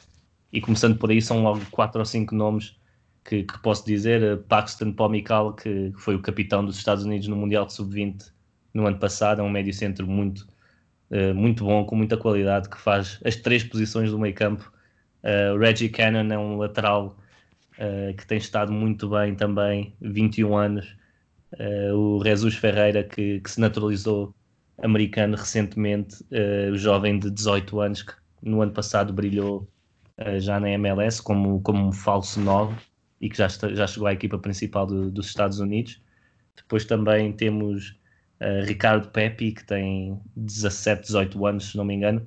E 0.52 0.60
começando 0.60 0.98
por 0.98 1.10
aí, 1.10 1.22
são 1.22 1.42
logo 1.42 1.60
quatro 1.70 1.98
ou 1.98 2.04
cinco 2.04 2.34
nomes 2.34 2.76
que, 3.24 3.42
que 3.42 3.58
posso 3.60 3.84
dizer. 3.86 4.42
Paxton 4.48 4.92
Pomical, 4.92 5.54
que 5.54 5.92
foi 5.96 6.14
o 6.14 6.20
capitão 6.20 6.64
dos 6.64 6.76
Estados 6.76 7.04
Unidos 7.04 7.28
no 7.28 7.36
Mundial 7.36 7.66
de 7.66 7.72
Sub-20 7.72 8.36
no 8.72 8.86
ano 8.86 8.98
passado, 8.98 9.40
é 9.40 9.44
um 9.44 9.50
médio 9.50 9.72
centro 9.72 10.06
muito, 10.06 10.46
uh, 11.10 11.34
muito 11.34 11.64
bom, 11.64 11.84
com 11.84 11.96
muita 11.96 12.16
qualidade, 12.16 12.68
que 12.68 12.78
faz 12.78 13.20
as 13.24 13.36
três 13.36 13.64
posições 13.64 14.10
do 14.10 14.18
meio 14.18 14.34
campo 14.34 14.72
Uh, 15.22 15.58
Reggie 15.58 15.88
Cannon 15.88 16.32
é 16.32 16.38
um 16.38 16.56
lateral 16.56 17.16
uh, 17.74 18.14
que 18.16 18.26
tem 18.26 18.38
estado 18.38 18.72
muito 18.72 19.08
bem 19.08 19.34
também, 19.34 19.94
21 20.00 20.56
anos. 20.56 20.96
O 21.94 22.22
Jesus 22.22 22.56
Ferreira, 22.56 23.02
que, 23.02 23.40
que, 23.40 23.50
se 23.50 23.58
naturalizou 23.58 24.34
americano 24.82 25.34
recentemente, 25.34 26.22
o 26.70 26.76
jovem 26.76 27.18
de 27.18 27.30
18 27.30 27.80
anos, 27.80 28.02
que 28.02 28.12
no 28.42 28.60
ano 28.60 28.70
passado 28.72 29.14
brilhou 29.14 29.66
já 30.40 30.60
na 30.60 30.68
MLS 30.72 31.22
como, 31.22 31.62
como 31.62 31.88
um 31.88 31.90
falso 31.90 32.38
9 32.38 32.76
e 33.18 33.30
que 33.30 33.38
já, 33.38 33.46
está, 33.46 33.72
já 33.74 33.86
chegou 33.86 34.06
à 34.06 34.12
equipa 34.12 34.38
principal 34.38 34.86
do, 34.86 35.10
dos 35.10 35.28
Estados 35.28 35.58
Unidos. 35.58 36.02
Depois 36.54 36.84
também 36.84 37.32
temos 37.32 37.98
Ricardo 38.64 39.08
Pepe, 39.08 39.52
que 39.52 39.64
tem 39.64 40.20
17, 40.36 41.02
18 41.02 41.46
anos, 41.46 41.70
se 41.70 41.76
não 41.76 41.84
me 41.84 41.94
engano, 41.94 42.26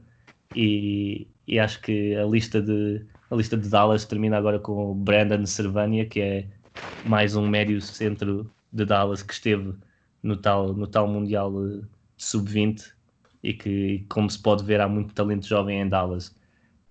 e, 0.56 1.28
e 1.48 1.60
acho 1.60 1.82
que 1.82 2.16
a 2.16 2.26
lista 2.26 2.62
de 2.62 3.06
a 3.32 3.36
lista 3.36 3.56
de 3.56 3.70
Dallas 3.70 4.04
termina 4.04 4.38
agora 4.38 4.60
com 4.60 4.92
o 4.92 4.94
Brandon 4.94 5.46
Servania, 5.46 6.06
que 6.06 6.20
é 6.20 6.48
mais 7.06 7.34
um 7.34 7.48
médio 7.48 7.80
centro 7.80 8.52
de 8.74 8.84
Dallas 8.84 9.24
que 9.24 9.34
esteve 9.34 9.74
no 10.22 10.36
tal, 10.36 10.74
no 10.74 10.86
tal 10.86 11.08
Mundial 11.08 11.52
Sub-20 12.18 12.92
e 13.42 13.54
que, 13.54 14.06
como 14.10 14.30
se 14.30 14.38
pode 14.38 14.66
ver, 14.66 14.82
há 14.82 14.88
muito 14.88 15.14
talento 15.14 15.48
jovem 15.48 15.80
em 15.80 15.88
Dallas. 15.88 16.36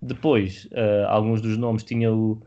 Depois, 0.01 0.65
uh, 0.73 1.07
alguns 1.09 1.43
dos 1.43 1.59
nomes 1.59 1.85
tinha 1.85 2.11
o, 2.11 2.41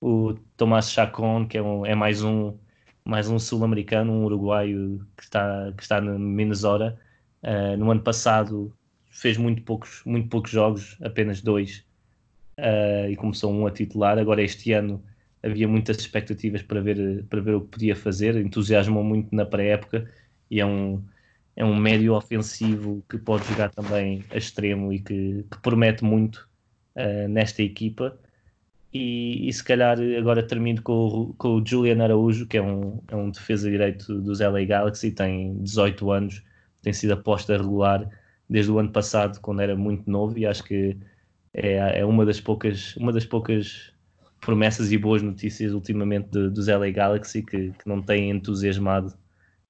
o 0.00 0.34
Tomás 0.56 0.90
Chacon, 0.90 1.46
que 1.46 1.58
é, 1.58 1.62
um, 1.62 1.84
é 1.84 1.94
mais 1.94 2.22
um 2.22 2.56
mais 3.04 3.28
um 3.28 3.38
sul-americano, 3.38 4.12
um 4.12 4.24
uruguaio 4.24 5.06
que 5.16 5.22
está, 5.24 5.72
que 5.76 5.82
está 5.82 6.00
no 6.00 6.18
Minnesota. 6.18 6.98
Uh, 7.42 7.76
no 7.76 7.90
ano 7.90 8.02
passado 8.02 8.72
fez 9.10 9.36
muito 9.36 9.62
poucos, 9.62 10.02
muito 10.04 10.28
poucos 10.28 10.50
jogos, 10.50 10.96
apenas 11.02 11.40
dois, 11.40 11.84
uh, 12.58 13.10
e 13.10 13.16
começou 13.16 13.52
um 13.52 13.66
a 13.66 13.70
titular. 13.70 14.18
Agora, 14.18 14.42
este 14.42 14.72
ano, 14.72 15.02
havia 15.42 15.66
muitas 15.66 15.98
expectativas 15.98 16.62
para 16.62 16.80
ver, 16.80 17.24
para 17.24 17.40
ver 17.40 17.54
o 17.54 17.60
que 17.62 17.68
podia 17.68 17.96
fazer, 17.96 18.36
entusiasmou 18.36 19.02
muito 19.02 19.34
na 19.34 19.44
pré-época 19.44 20.08
e 20.50 20.60
é 20.60 20.66
um, 20.66 21.02
é 21.56 21.64
um 21.64 21.76
médio 21.76 22.14
ofensivo 22.14 23.04
que 23.08 23.18
pode 23.18 23.46
jogar 23.46 23.70
também 23.70 24.24
a 24.30 24.36
extremo 24.36 24.92
e 24.92 25.00
que, 25.00 25.44
que 25.50 25.58
promete 25.62 26.04
muito 26.04 26.48
uh, 26.96 27.28
nesta 27.28 27.62
equipa. 27.62 28.18
E, 28.92 29.48
e, 29.48 29.52
se 29.52 29.62
calhar 29.62 29.98
agora 30.18 30.42
termino 30.42 30.82
com 30.82 30.92
o, 30.92 31.34
com 31.34 31.56
o 31.56 31.66
Julian 31.66 32.02
Araújo, 32.02 32.46
que 32.46 32.56
é 32.56 32.62
um, 32.62 33.00
é 33.08 33.14
um 33.14 33.30
defesa 33.30 33.70
direito 33.70 34.20
dos 34.20 34.40
LA 34.40 34.64
Galaxy, 34.64 35.12
tem 35.12 35.62
18 35.62 36.10
anos, 36.10 36.42
tem 36.82 36.92
sido 36.92 37.12
aposta 37.12 37.56
regular 37.56 38.08
desde 38.48 38.72
o 38.72 38.78
ano 38.80 38.90
passado, 38.90 39.40
quando 39.40 39.60
era 39.60 39.76
muito 39.76 40.10
novo, 40.10 40.36
e 40.36 40.44
acho 40.44 40.64
que 40.64 40.96
é, 41.54 42.00
é 42.00 42.04
uma 42.04 42.26
das 42.26 42.40
poucas 42.40 42.96
uma 42.96 43.12
das 43.12 43.24
poucas 43.24 43.92
promessas 44.40 44.90
e 44.90 44.98
boas 44.98 45.22
notícias 45.22 45.72
ultimamente 45.72 46.30
de, 46.30 46.50
dos 46.50 46.66
LA 46.66 46.90
Galaxy 46.90 47.42
que, 47.42 47.72
que 47.72 47.88
não 47.88 48.02
têm 48.02 48.30
entusiasmado 48.30 49.14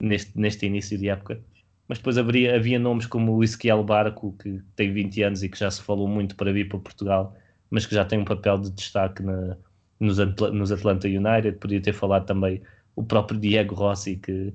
neste, 0.00 0.38
neste 0.38 0.66
início 0.66 0.96
de 0.96 1.08
época. 1.08 1.40
Mas 1.88 1.98
depois 1.98 2.16
haveria, 2.16 2.56
havia 2.56 2.78
nomes 2.78 3.06
como 3.06 3.34
o 3.34 3.42
Ezequiel 3.44 3.82
Barco, 3.82 4.34
que 4.40 4.60
tem 4.76 4.92
20 4.92 5.22
anos 5.24 5.42
e 5.42 5.48
que 5.48 5.58
já 5.58 5.70
se 5.70 5.82
falou 5.82 6.08
muito 6.08 6.36
para 6.36 6.52
vir 6.52 6.68
para 6.68 6.78
Portugal, 6.78 7.36
mas 7.70 7.86
que 7.86 7.94
já 7.94 8.04
tem 8.04 8.18
um 8.18 8.24
papel 8.24 8.58
de 8.58 8.70
destaque 8.70 9.22
na, 9.22 9.56
nos, 9.98 10.18
nos 10.52 10.72
Atlanta 10.72 11.06
United. 11.06 11.52
Podia 11.58 11.80
ter 11.80 11.92
falado 11.92 12.26
também 12.26 12.62
o 12.96 13.02
próprio 13.02 13.38
Diego 13.38 13.74
Rossi, 13.74 14.16
que, 14.16 14.52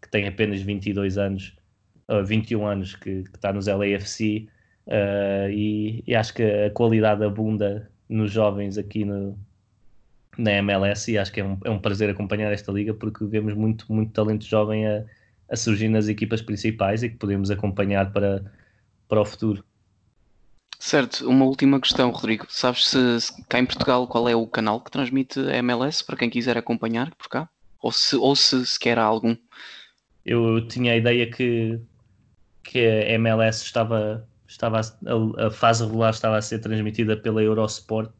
que 0.00 0.10
tem 0.10 0.28
apenas 0.28 0.60
22 0.62 1.18
anos 1.18 1.56
uh, 2.08 2.24
21 2.24 2.66
anos 2.66 2.94
que, 2.94 3.22
que 3.24 3.36
está 3.36 3.52
nos 3.52 3.66
LAFC 3.66 4.48
uh, 4.86 5.50
e, 5.50 6.02
e, 6.06 6.14
acho 6.14 6.34
que 6.34 6.42
a 6.42 6.70
qualidade 6.70 7.24
abunda 7.24 7.90
nos 8.08 8.30
jovens 8.30 8.78
aqui 8.78 9.04
no, 9.04 9.38
na 10.36 10.52
MLS 10.52 11.10
e 11.10 11.18
acho 11.18 11.32
que 11.32 11.40
é 11.40 11.44
um, 11.44 11.58
é 11.64 11.70
um 11.70 11.78
prazer 11.78 12.10
acompanhar 12.10 12.52
esta 12.52 12.72
liga 12.72 12.92
porque 12.94 13.24
vemos 13.24 13.54
muito, 13.54 13.90
muito 13.92 14.12
talento 14.12 14.44
jovem 14.44 14.86
a, 14.86 15.04
a 15.50 15.56
surgir 15.56 15.88
nas 15.88 16.08
equipas 16.08 16.42
principais 16.42 17.02
e 17.02 17.08
que 17.08 17.16
podemos 17.16 17.50
acompanhar 17.50 18.12
para, 18.12 18.44
para 19.08 19.20
o 19.20 19.24
futuro. 19.24 19.64
Certo, 20.84 21.28
uma 21.28 21.44
última 21.44 21.80
questão, 21.80 22.10
Rodrigo. 22.10 22.44
Sabes 22.48 22.88
se, 22.88 23.20
se, 23.20 23.44
cá 23.44 23.60
em 23.60 23.64
Portugal 23.64 24.04
qual 24.08 24.28
é 24.28 24.34
o 24.34 24.48
canal 24.48 24.80
que 24.80 24.90
transmite 24.90 25.38
a 25.38 25.56
MLS 25.58 26.04
para 26.04 26.16
quem 26.16 26.28
quiser 26.28 26.58
acompanhar 26.58 27.14
por 27.14 27.28
cá? 27.28 27.48
Ou 27.80 27.92
se, 27.92 28.16
ou 28.16 28.34
se 28.34 28.66
sequer 28.66 28.98
há 28.98 29.04
algum? 29.04 29.36
Eu, 30.26 30.56
eu 30.56 30.66
tinha 30.66 30.92
a 30.92 30.96
ideia 30.96 31.30
que 31.30 31.80
que 32.64 32.80
a 32.84 33.12
MLS 33.12 33.62
estava, 33.64 34.28
estava 34.44 34.80
a, 34.80 35.46
a, 35.46 35.50
fase 35.52 35.84
regular 35.84 36.10
estava 36.10 36.36
a 36.36 36.42
ser 36.42 36.58
transmitida 36.58 37.16
pela 37.16 37.40
Eurosport. 37.40 38.10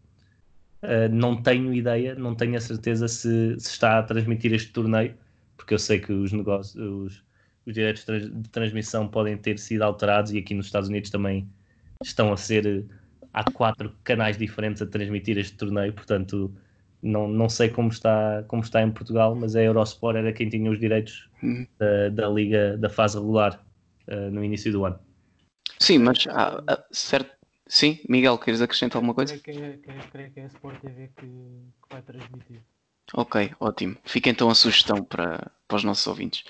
Uh, 0.85 1.09
não 1.11 1.43
tenho 1.43 1.75
ideia, 1.75 2.15
não 2.15 2.33
tenho 2.33 2.57
a 2.57 2.61
certeza 2.61 3.09
se, 3.09 3.59
se, 3.59 3.71
está 3.71 3.99
a 3.99 4.05
transmitir 4.05 4.53
este 4.53 4.71
torneio, 4.71 5.17
porque 5.57 5.75
eu 5.75 5.81
sei 5.81 5.99
que 5.99 6.13
os 6.13 6.33
negócios, 6.33 6.77
os, 6.77 7.25
os 7.67 7.75
direitos 7.75 8.05
de 8.05 8.49
transmissão 8.51 9.09
podem 9.09 9.37
ter 9.37 9.59
sido 9.59 9.83
alterados 9.83 10.31
e 10.31 10.39
aqui 10.39 10.55
nos 10.55 10.67
Estados 10.67 10.89
Unidos 10.89 11.11
também 11.11 11.49
estão 12.03 12.33
a 12.33 12.37
ser. 12.37 12.85
Há 13.33 13.51
quatro 13.51 13.95
canais 14.05 14.37
diferentes 14.37 14.83
a 14.83 14.87
transmitir 14.87 15.39
este 15.39 15.57
torneio, 15.57 15.93
portanto, 15.95 16.55
não, 17.03 17.27
não 17.27 17.49
sei 17.49 17.69
como 17.69 17.89
está, 17.89 18.45
como 18.47 18.63
está 18.63 18.83
em 18.83 18.91
Portugal, 18.91 19.35
mas 19.35 19.57
a 19.57 19.63
Eurosport 19.63 20.17
era 20.17 20.33
quem 20.33 20.49
tinha 20.49 20.71
os 20.71 20.79
direitos 20.79 21.29
uhum. 21.43 21.67
da, 21.79 22.11
da 22.11 22.29
liga 22.29 22.77
da 22.77 22.89
fase 22.89 23.19
regular 23.19 23.65
uh, 24.09 24.31
no 24.31 24.45
início 24.45 24.71
do 24.71 24.85
ano. 24.85 24.99
Sim, 25.81 25.99
mas 25.99 26.27
ah, 26.29 26.63
ah, 26.69 26.85
certo. 26.93 27.35
Sim, 27.67 27.99
Miguel, 28.09 28.39
queres 28.39 28.61
acrescentar 28.61 28.99
alguma 28.99 29.15
coisa? 29.15 29.39
Creio 29.39 29.79
que, 29.79 29.91
é, 29.91 29.99
creio 30.11 30.31
que 30.31 30.41
é 30.41 30.45
a 30.45 30.47
Sport 30.47 30.81
TV 30.81 31.11
que, 31.17 31.27
que 31.27 31.89
vai 31.91 32.03
transmitir. 32.03 32.61
Ok, 33.15 33.51
ótimo. 33.59 33.97
Fica 34.05 34.31
então 34.31 34.49
a 34.49 34.55
sugestão 34.55 35.03
para, 35.03 35.51
para 35.67 35.77
os 35.77 35.85
nossos 35.85 36.07
ouvintes. 36.07 36.45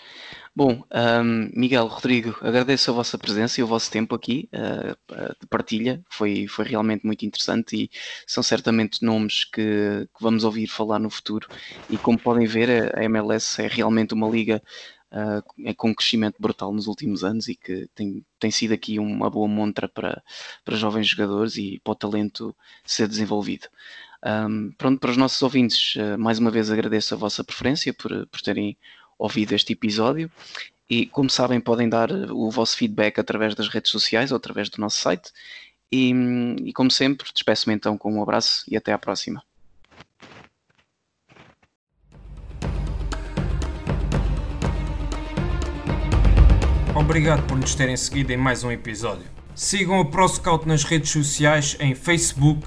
Bom, 0.55 0.85
um, 0.93 1.51
Miguel, 1.59 1.87
Rodrigo, 1.87 2.37
agradeço 2.43 2.91
a 2.91 2.95
vossa 2.95 3.17
presença 3.17 3.59
e 3.59 3.65
o 3.65 3.67
vosso 3.67 3.91
tempo 3.91 4.15
aqui 4.15 4.51
uh, 4.53 5.35
de 5.41 5.47
partilha. 5.47 6.05
Foi, 6.11 6.47
foi 6.47 6.67
realmente 6.67 7.07
muito 7.07 7.25
interessante 7.25 7.85
e 7.85 7.91
são 8.27 8.43
certamente 8.43 9.03
nomes 9.03 9.45
que, 9.45 10.07
que, 10.15 10.23
vamos 10.23 10.45
ouvir 10.45 10.67
falar 10.67 10.99
no 10.99 11.09
futuro. 11.09 11.49
E 11.89 11.97
como 11.97 12.19
podem 12.19 12.47
ver, 12.47 12.95
a 12.95 13.03
MLS 13.05 13.63
é 13.63 13.67
realmente 13.67 14.13
uma 14.13 14.29
liga 14.29 14.63
uh, 15.11 15.75
com 15.75 15.89
um 15.89 15.95
crescimento 15.95 16.37
brutal 16.39 16.71
nos 16.71 16.87
últimos 16.87 17.25
anos 17.25 17.49
e 17.49 17.55
que 17.55 17.89
tem, 17.95 18.23
tem 18.39 18.51
sido 18.51 18.75
aqui 18.75 18.99
uma 18.99 19.31
boa 19.31 19.49
montra 19.49 19.89
para, 19.89 20.23
para 20.67 20.77
jovens 20.77 21.07
jogadores 21.09 21.57
e 21.57 21.81
para 21.83 21.93
o 21.93 21.97
talento 21.97 22.55
ser 22.85 23.09
desenvolvido. 23.09 23.69
Um, 24.23 24.71
pronto, 24.77 25.01
para 25.01 25.11
os 25.11 25.17
nossos 25.17 25.41
ouvintes, 25.41 25.97
uh, 25.97 26.19
mais 26.19 26.39
uma 26.39 26.51
vez 26.51 26.71
agradeço 26.71 27.15
a 27.15 27.17
vossa 27.17 27.43
preferência 27.43 27.95
por, 27.95 28.27
por 28.27 28.43
terem 28.43 28.77
ouvido 29.23 29.53
este 29.53 29.73
episódio 29.73 30.31
e, 30.91 31.07
como 31.07 31.31
sabem, 31.31 31.61
podem 31.61 31.89
dar 31.89 32.11
o 32.11 32.51
vosso 32.51 32.77
feedback 32.77 33.21
através 33.21 33.55
das 33.55 33.69
redes 33.69 33.91
sociais 33.91 34.33
ou 34.33 34.37
através 34.37 34.69
do 34.69 34.81
nosso 34.81 35.01
site. 35.01 35.31
E, 35.91 36.13
e 36.65 36.73
como 36.73 36.91
sempre, 36.91 37.29
despeço-me 37.33 37.75
então 37.75 37.97
com 37.97 38.13
um 38.13 38.23
abraço 38.23 38.65
e 38.69 38.77
até 38.77 38.93
à 38.93 38.99
próxima. 38.99 39.43
Obrigado 46.95 47.47
por 47.47 47.57
nos 47.57 47.75
terem 47.75 47.97
seguido 47.97 48.33
em 48.33 48.37
mais 48.37 48.65
um 48.65 48.71
episódio. 48.71 49.27
Sigam 49.55 50.01
o 50.01 50.11
ProScout 50.11 50.67
nas 50.67 50.83
redes 50.83 51.11
sociais 51.11 51.77
em 51.79 51.95
Facebook, 51.95 52.67